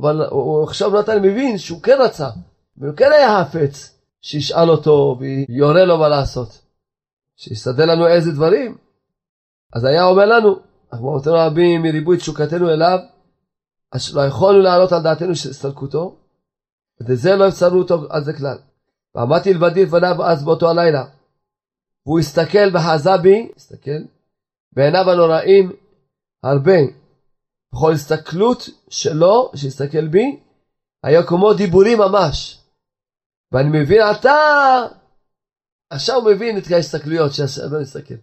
[0.00, 2.28] אבל הוא עכשיו נתן מבין שהוא כן רצה,
[2.76, 6.59] והוא כן היה חפץ שישאל אותו ויורה לו מה לעשות.
[7.40, 8.78] שיסדר לנו איזה דברים.
[9.72, 10.56] אז היה אומר לנו,
[10.92, 12.98] אנחנו אמרנו רבים מריבוי תשוקתנו אליו,
[13.92, 16.16] אז לא יכולנו להעלות על דעתנו של הסתלקותו,
[17.08, 18.58] וזה לא הפצרנו אותו על זה כלל.
[19.14, 21.04] ועמדתי לבדי לפניו אז באותו הלילה.
[22.06, 24.00] והוא הסתכל וחזה בי, הסתכל,
[24.72, 25.72] בעיניו הנוראים
[26.42, 26.78] הרבה.
[27.72, 30.40] בכל הסתכלות שלו, שהסתכל בי,
[31.02, 32.60] היה כמו דיבורים ממש.
[33.52, 34.36] ואני מבין עתה,
[35.90, 38.14] עכשיו הוא מבין את ההסתכלויות שהבן מסתכל.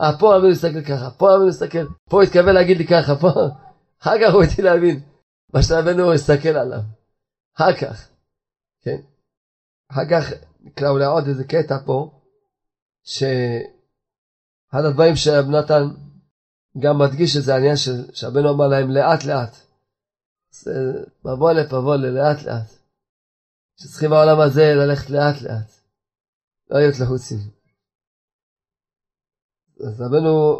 [0.00, 3.28] אה, פה הבן מסתכל ככה, פה הבן מסתכל, פה הוא התכוון להגיד לי ככה, פה.
[4.02, 5.00] אחר כך הוא התחיל להבין
[5.54, 6.80] מה שהבן הסתכל עליו.
[7.56, 8.08] אחר כך,
[8.82, 9.00] כן?
[9.92, 12.20] אחר כך נקרא אולי עוד איזה קטע פה,
[13.04, 15.84] שאחד הדברים שרב נתן
[16.78, 17.76] גם מדגיש את זה העניין
[18.12, 19.56] שהבן אמר להם לאט לאט.
[20.50, 20.72] זה
[21.24, 22.70] מבוא לפבוא לאט לאט.
[23.80, 25.77] שצריכים בעולם הזה ללכת לאט לאט.
[26.70, 27.38] לא להיות לחוצים.
[29.86, 30.56] אז רבנו,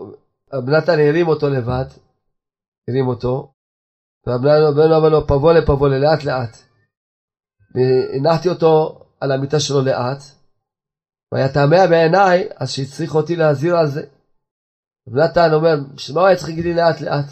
[0.53, 1.89] רב נתן הרים אותו לבד,
[2.89, 3.53] הרים אותו,
[4.27, 6.57] ורבנו אמר לו פבוא לפבוא לאט לאט.
[7.75, 10.23] והנחתי אותו על המיטה שלו לאט,
[11.33, 14.03] והיה תמה בעיניי, אז שהצריך אותי להזהיר על זה.
[15.09, 17.31] רב נתן אומר, בשביל מה הוא היה צריך להגיד לי לאט לאט?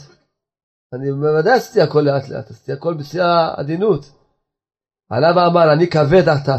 [0.93, 4.05] אני בוודאי עשיתי הכל לאט לאט, עשיתי הכל בשיא העדינות.
[5.11, 6.57] עליו אמר, אני כבד אתה.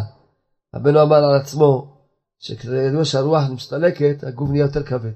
[0.76, 1.96] רבנו אמר על עצמו,
[2.39, 5.13] שכשידוע שהרוח מסתלקת, הגוף נהיה יותר כבד.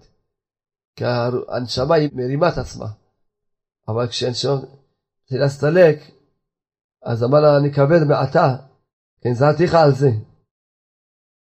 [0.95, 1.03] כי
[1.47, 2.87] הנשמה היא מרימה את עצמה.
[3.87, 4.55] אבל כשהנשמה
[5.23, 5.97] מתחילה להסתלק,
[7.03, 8.55] אז אמר לה, אני כבד מעתה,
[9.21, 10.09] כן, זעתיך על זה.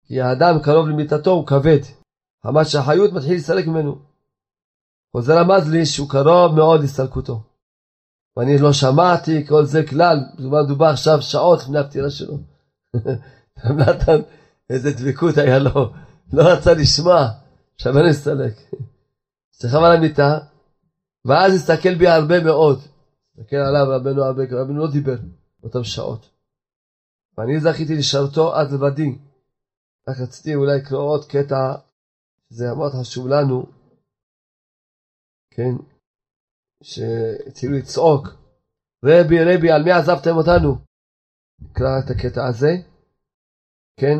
[0.07, 1.79] כי האדם קרוב למיטתו הוא כבד.
[2.43, 3.99] חמת שהחיות מתחיל להסתלק ממנו.
[5.11, 7.43] חוזר רמז לי שהוא קרוב מאוד להסתלקותו.
[8.37, 12.37] ואני לא שמעתי כל זה כלל, מדובר עכשיו שעות לפני הפטירה שלו.
[14.69, 15.93] איזה דבקות היה לו,
[16.33, 17.27] לא רצה לשמוע
[17.77, 18.53] שהבן הסתלק.
[19.51, 20.39] שכב על המיטה,
[21.25, 22.79] ואז הסתכל בי הרבה מאוד.
[23.37, 25.17] הסתכל עליו רבנו הרבה, רבנו לא דיבר
[25.59, 26.29] באותן שעות.
[27.37, 29.17] ואני זכיתי לשרתו עד לבדי.
[30.07, 31.75] רק רציתי אולי לקרוא עוד קטע,
[32.49, 33.65] שזה מאוד חשוב לנו,
[35.51, 35.75] כן,
[36.83, 38.27] שהתחילו לצעוק,
[39.05, 40.75] רבי רבי על מי עזבתם אותנו?
[41.59, 42.71] נקרא את הקטע הזה,
[43.99, 44.17] כן?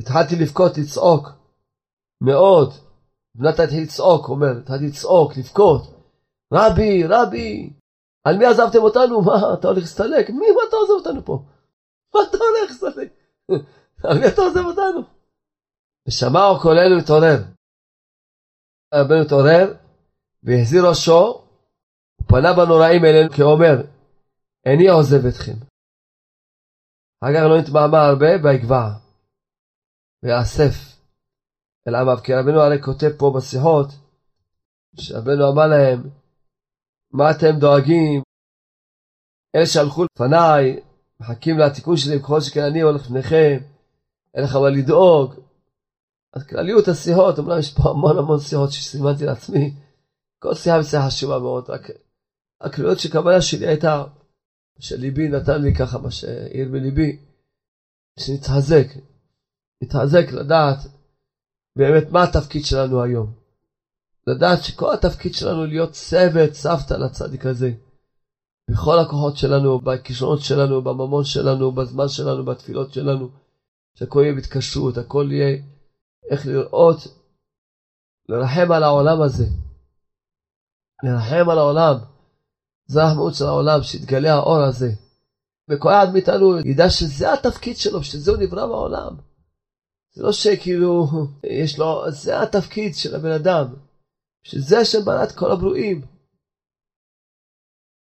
[0.00, 1.28] התחלתי לבכות, לצעוק,
[2.20, 2.72] מאוד.
[3.34, 5.82] בנת התחיל לצעוק, אומר, התחלתי לצעוק, לבכות.
[6.52, 7.72] רבי, רבי,
[8.24, 9.22] על מי עזבתם אותנו?
[9.22, 10.30] מה, אתה הולך להסתלק?
[10.30, 11.42] מי, מה אתה עוזב אותנו פה?
[12.14, 13.12] מה אתה הולך להסתלק?
[14.04, 15.00] על מי אתה עוזב אותנו?
[16.08, 17.38] ושמעו קולנו התעורר.
[18.94, 19.74] רבנו התעורר
[20.42, 21.44] והחזיר ראשו,
[22.22, 23.76] ופנה בנוראים אלינו כאומר,
[24.66, 25.52] איני עוזב אתכם.
[27.24, 28.88] כך לא נתמהמה הרבה ויגבע,
[30.22, 31.00] ויאסף
[31.88, 33.88] אל עמיו, כי רבנו הרי כותב פה בשיחות,
[34.96, 36.10] שרבנו אמר להם,
[37.12, 38.22] מה אתם דואגים?
[39.56, 40.80] אלה שהלכו לפניי,
[41.20, 43.58] מחכים לתיקון שלי, ככל שכן אני הולך לפניכם,
[44.34, 45.34] אין לך מה לדאוג.
[46.32, 49.74] אז כלליות השיחות, אמנם יש פה המון המון שיחות שסימנתי לעצמי,
[50.38, 51.82] כל שיחה ושיחה חשובה מאוד, רק
[52.60, 54.04] הכלליות שכוונה שלי הייתה,
[54.78, 57.18] שליבי נתן לי ככה, מה שהעיר בליבי,
[58.18, 58.86] שנתחזק,
[59.82, 60.78] נתחזק לדעת
[61.76, 63.32] באמת מה התפקיד שלנו היום.
[64.26, 67.72] לדעת שכל התפקיד שלנו להיות צוות, סבתא לצדיק הזה.
[68.70, 73.28] בכל הכוחות שלנו, בכישרונות שלנו, בממון שלנו, בזמן שלנו, בתפילות שלנו,
[73.94, 75.62] שהכל יהיה בהתקשרות, הכל יהיה
[76.30, 76.96] איך לראות,
[78.28, 79.46] לרחם על העולם הזה.
[81.02, 81.96] לרחם על העולם.
[82.86, 84.92] זה הרחמאות של העולם, שיתגלה האור הזה.
[85.70, 89.29] וכל אחד מאיתנו ידע שזה התפקיד שלו, שזה הוא נברא בעולם.
[90.12, 91.06] זה לא שכאילו,
[91.44, 93.74] יש לו, זה התפקיד של הבן אדם.
[94.42, 96.00] שזה השם את כל הברואים.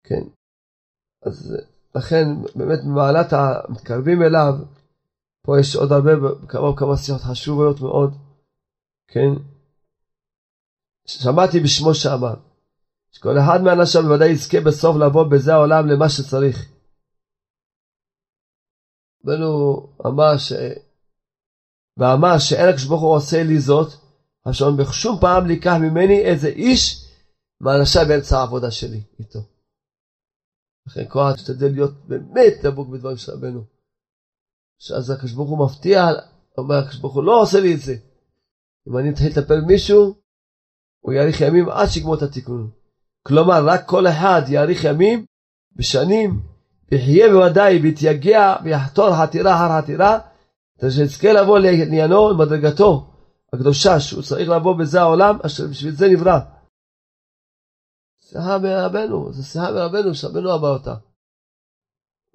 [0.02, 0.24] כן.
[1.22, 1.56] אז
[1.94, 2.24] לכן,
[2.54, 4.54] באמת במעלת המתקרבים אליו,
[5.42, 6.10] פה יש עוד הרבה,
[6.48, 8.10] כמה וכמה שיחות חשובות מאוד,
[9.08, 9.30] כן?
[11.06, 12.34] שמעתי בשמו שאמר,
[13.12, 16.72] שכל אחד מהאנשים בוודאי יזכה בסוף לבוא בזה העולם למה שצריך.
[19.24, 20.52] רבנו אמר ש...
[21.96, 23.92] ואמר שאין הקדוש ברוך הוא עושה לי זאת,
[24.50, 27.06] אשר בשום פעם לקח ממני איזה איש
[27.60, 29.38] מאנשיי באמצע העבודה שלי איתו.
[30.86, 33.64] לכן כל אחד משתדל להיות באמת דבוק בדברים של רבנו.
[34.78, 36.06] שאז הקדוש ברוך הוא מפתיע,
[36.58, 37.96] אומר הקדוש ברוך הוא לא עושה לי את זה.
[38.88, 40.14] אם אני אתחיל לטפל במישהו,
[41.00, 42.70] הוא יאריך ימים עד שיגמור את התיקון.
[43.22, 45.24] כלומר, רק כל אחד יאריך ימים
[45.76, 46.42] בשנים,
[46.92, 50.18] ויחיה בוודאי, ויתייגע, ויחתור חתירה אחר חתירה,
[50.80, 53.10] כדי שיזכה לבוא לעניינו, למדרגתו,
[53.52, 56.38] הקדושה שהוא צריך לבוא בזה העולם אשר בשביל זה נברא.
[58.20, 60.94] שיחה מרבנו, זה שיחה מרבנו שרבנו אמר אותה.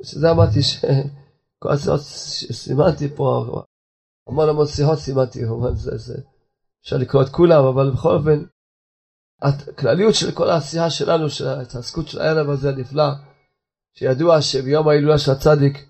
[0.03, 3.45] שזה אמרתי שכל השיחות שסימנתי פה,
[4.27, 6.21] המון המון שיחות סימנתי, כמובן זה, זה,
[6.83, 8.45] אפשר לקרוא את כולם, אבל בכל אופן,
[9.41, 13.09] הכלליות של כל העשייה שלנו, של ההתעסקות של הערב הזה הנפלא,
[13.97, 15.89] שידוע שביום ההילולה של הצדיק,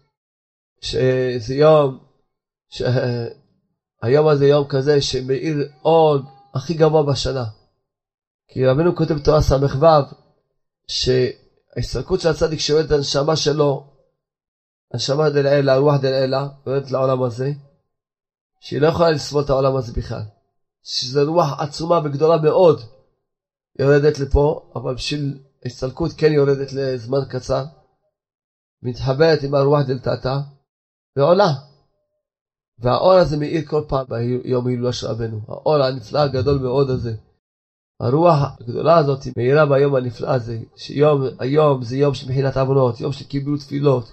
[0.81, 2.04] שזה יום,
[2.75, 2.81] ש...
[4.01, 6.17] היום הזה יום כזה שמאיר אור
[6.53, 7.45] הכי גבוה בשנה.
[8.47, 9.55] כי רבנו כותב בתורה ס"ו,
[10.87, 13.83] שההסתלקות של הצדיק שיורדת לנשמה שלו,
[14.93, 17.51] הנשמה דלעילה, רוח דלעילה, יורדת לעולם הזה,
[18.59, 20.23] שהיא לא יכולה לסבול את העולם הזה בכלל.
[20.83, 22.81] שזו רוח עצומה וגדולה מאוד
[23.79, 27.63] יורדת לפה, אבל בשביל ההסתלקות כן יורדת לזמן קצר,
[28.81, 30.39] מתחברת עם הרוח דלתתה,
[31.17, 31.74] ועולה.
[32.79, 35.41] והאור הזה מאיר כל פעם ביום הילולה של רבנו.
[35.47, 37.15] האור הנפלא הגדול מאוד הזה.
[37.99, 43.11] הרוח הגדולה הזאת מאירה ביום הנפלא הזה, שיום, היום זה יום של מחילת עוונות, יום
[43.11, 44.11] של קיבלו תפילות.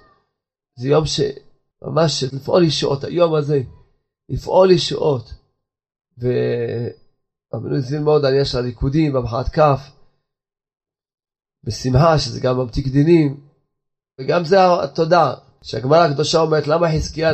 [0.78, 3.62] זה יום שממש לפעול ישועות, היום הזה,
[4.28, 5.34] לפעול ישועות.
[6.18, 9.80] ורבנו הזמין מאוד על עניין של הריקודים במחאת כף,
[11.64, 13.40] בשמחה, שזה גם ממתיק דינים,
[14.20, 17.32] וגם זה התודה, שהגמרא הקדושה אומרת, למה חזקיה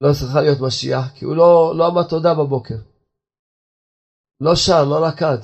[0.00, 2.78] לא צריכה להיות משיח, כי הוא לא, לא אמר תודה בבוקר.
[4.40, 5.38] לא שר, לא רקד.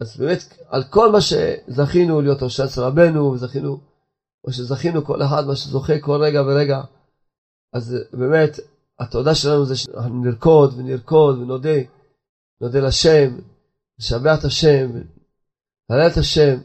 [0.00, 3.80] אז באמת, על כל מה שזכינו להיות ראש אצל רבנו, וזכינו,
[4.44, 6.80] או שזכינו כל אחד, מה שזוכה כל רגע ורגע,
[7.72, 8.56] אז באמת,
[8.98, 11.78] התודה שלנו זה שאנחנו נרקוד ונרקוד ונודה,
[12.60, 13.38] נודה לשם,
[13.98, 14.90] נשבח את השם,
[15.90, 16.58] נעלה את השם,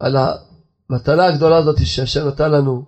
[0.00, 2.84] על המתנה הגדולה הזאת שהשם נתן לנו,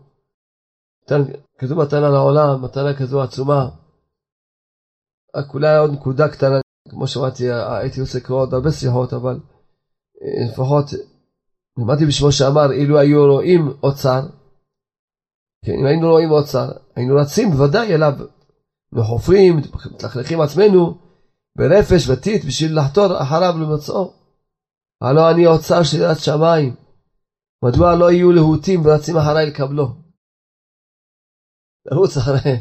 [1.59, 3.69] כזו מתנה לעולם, מתנה כזו עצומה.
[5.37, 9.41] רק אולי עוד נקודה קטנה, כמו שאמרתי, הייתי עושה כבר עוד הרבה שיחות, אבל
[10.23, 10.85] אה, לפחות
[11.79, 14.21] למדתי בשמו שאמר, אילו היו רואים אוצר,
[15.65, 18.13] כן, אם היינו רואים אוצר, היינו רצים בוודאי אליו,
[18.93, 20.99] וחופרים, מתלכלכים עצמנו
[21.57, 24.13] ברפש וטיט בשביל לחתור אחריו למצאו.
[25.01, 26.75] הלא אני אוצר של יראת שמיים,
[27.65, 30.06] מדוע לא יהיו להוטים ורצים אחריי לקבלו?
[31.91, 32.61] לרוץ אחרי.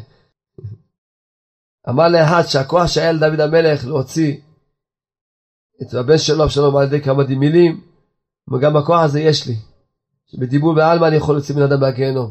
[1.88, 4.36] אמר לאחד שהכוח שהיה לדוד המלך להוציא
[5.82, 7.80] את הבן שלו אבשלום על ידי כמה מילים,
[8.52, 9.54] וגם הכוח הזה יש לי.
[10.26, 12.30] שבדיבור בעלמא אני יכול להוציא בן אדם מהגיהנום.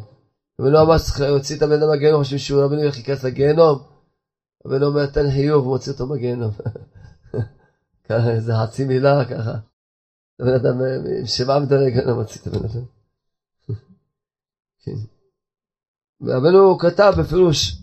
[0.60, 3.80] ולא אמר שצריך להוציא את הבן אדם מהגיהנום, חושבים שהוא רבנו ילך להיכנס לגיהנום.
[4.66, 6.52] רבנו אומר תן חיוב ומוציא אותו מהגיהנום.
[8.10, 9.54] ככה איזה חצי מילה ככה.
[10.39, 10.82] הבן אדם
[11.20, 12.86] עם שבעה מדרג, לא מוציא את הבן אדם.
[14.84, 15.14] כן.
[16.22, 17.82] ורבנו כתב בפירוש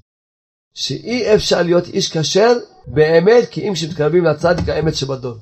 [0.74, 2.52] שאי אפשר להיות איש כשר
[2.86, 5.36] באמת כי אם כשמתקרבים לצדיק האמת שבדור.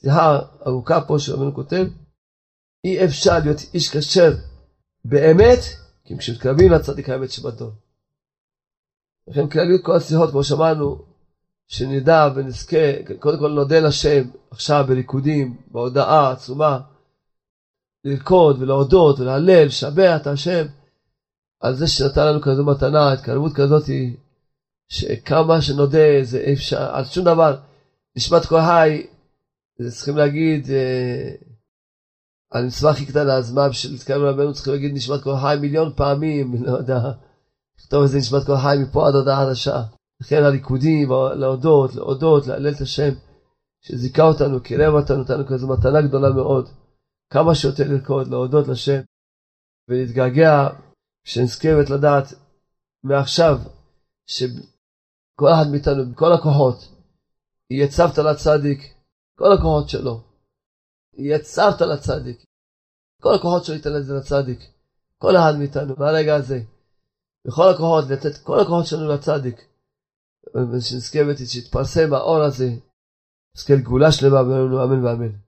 [0.00, 1.86] שיחה ארוכה פה שרבנו כותב,
[2.84, 4.32] אי אפשר להיות איש כשר
[5.04, 5.58] באמת
[6.04, 7.70] כי אם כשמתקרבים לצדיק האמת שבדור.
[9.28, 11.04] לכן כלליות כל השיחות כמו שאמרנו
[11.68, 12.76] שנדע ונזכה,
[13.20, 16.80] קודם כל נודה לשם עכשיו בריקודים, בהודעה עצומה,
[18.04, 20.66] לרקוד ולהודות ולהלל, לשבח את השם
[21.60, 23.84] על זה שנתן לנו כזו מתנה, התקרבות כזאת,
[24.88, 27.56] שכמה שנודה זה אי אפשר, על שום דבר,
[28.16, 29.06] נשמת כל חי,
[29.90, 31.34] צריכים להגיד, אה,
[32.50, 35.92] על מצווה הכי קטנה, אז מה בשביל להתקרב לרבנו צריכים להגיד נשמת כל חי מיליון
[35.96, 37.00] פעמים, לא יודע,
[37.80, 39.82] לכתוב איזה נשמת כל חי מפה עד הודעה חדשה.
[40.20, 43.14] לכן הריקודים, להודות, להודות, להלל את השם,
[43.80, 46.68] שזיכה אותנו, קירב אותנו, נתנו כזו מתנה גדולה מאוד.
[47.32, 49.00] כמה שיותר לרקוד, להודות לשם,
[49.88, 50.68] ולהתגעגע,
[51.24, 52.26] שנזכרת לדעת
[53.04, 53.56] מעכשיו,
[54.26, 56.78] שכל אחד מאיתנו, בכל הכוחות,
[57.70, 58.94] יהיה צוותא לצדיק,
[59.38, 60.20] כל הכוחות שלו,
[61.18, 62.44] יהיה צוותא לצדיק,
[63.22, 64.60] כל הכוחות שלו ייתן את זה לצדיק,
[65.18, 66.60] כל אחד מאיתנו, מהרגע הזה,
[67.46, 69.68] בכל הכוחות, לתת כל הכוחות שלנו לצדיק.
[70.72, 72.68] ושנזכה ושתתפרסם האור הזה,
[73.56, 74.40] נזכה לגאולה שלמה
[74.84, 75.47] אמן ואמן.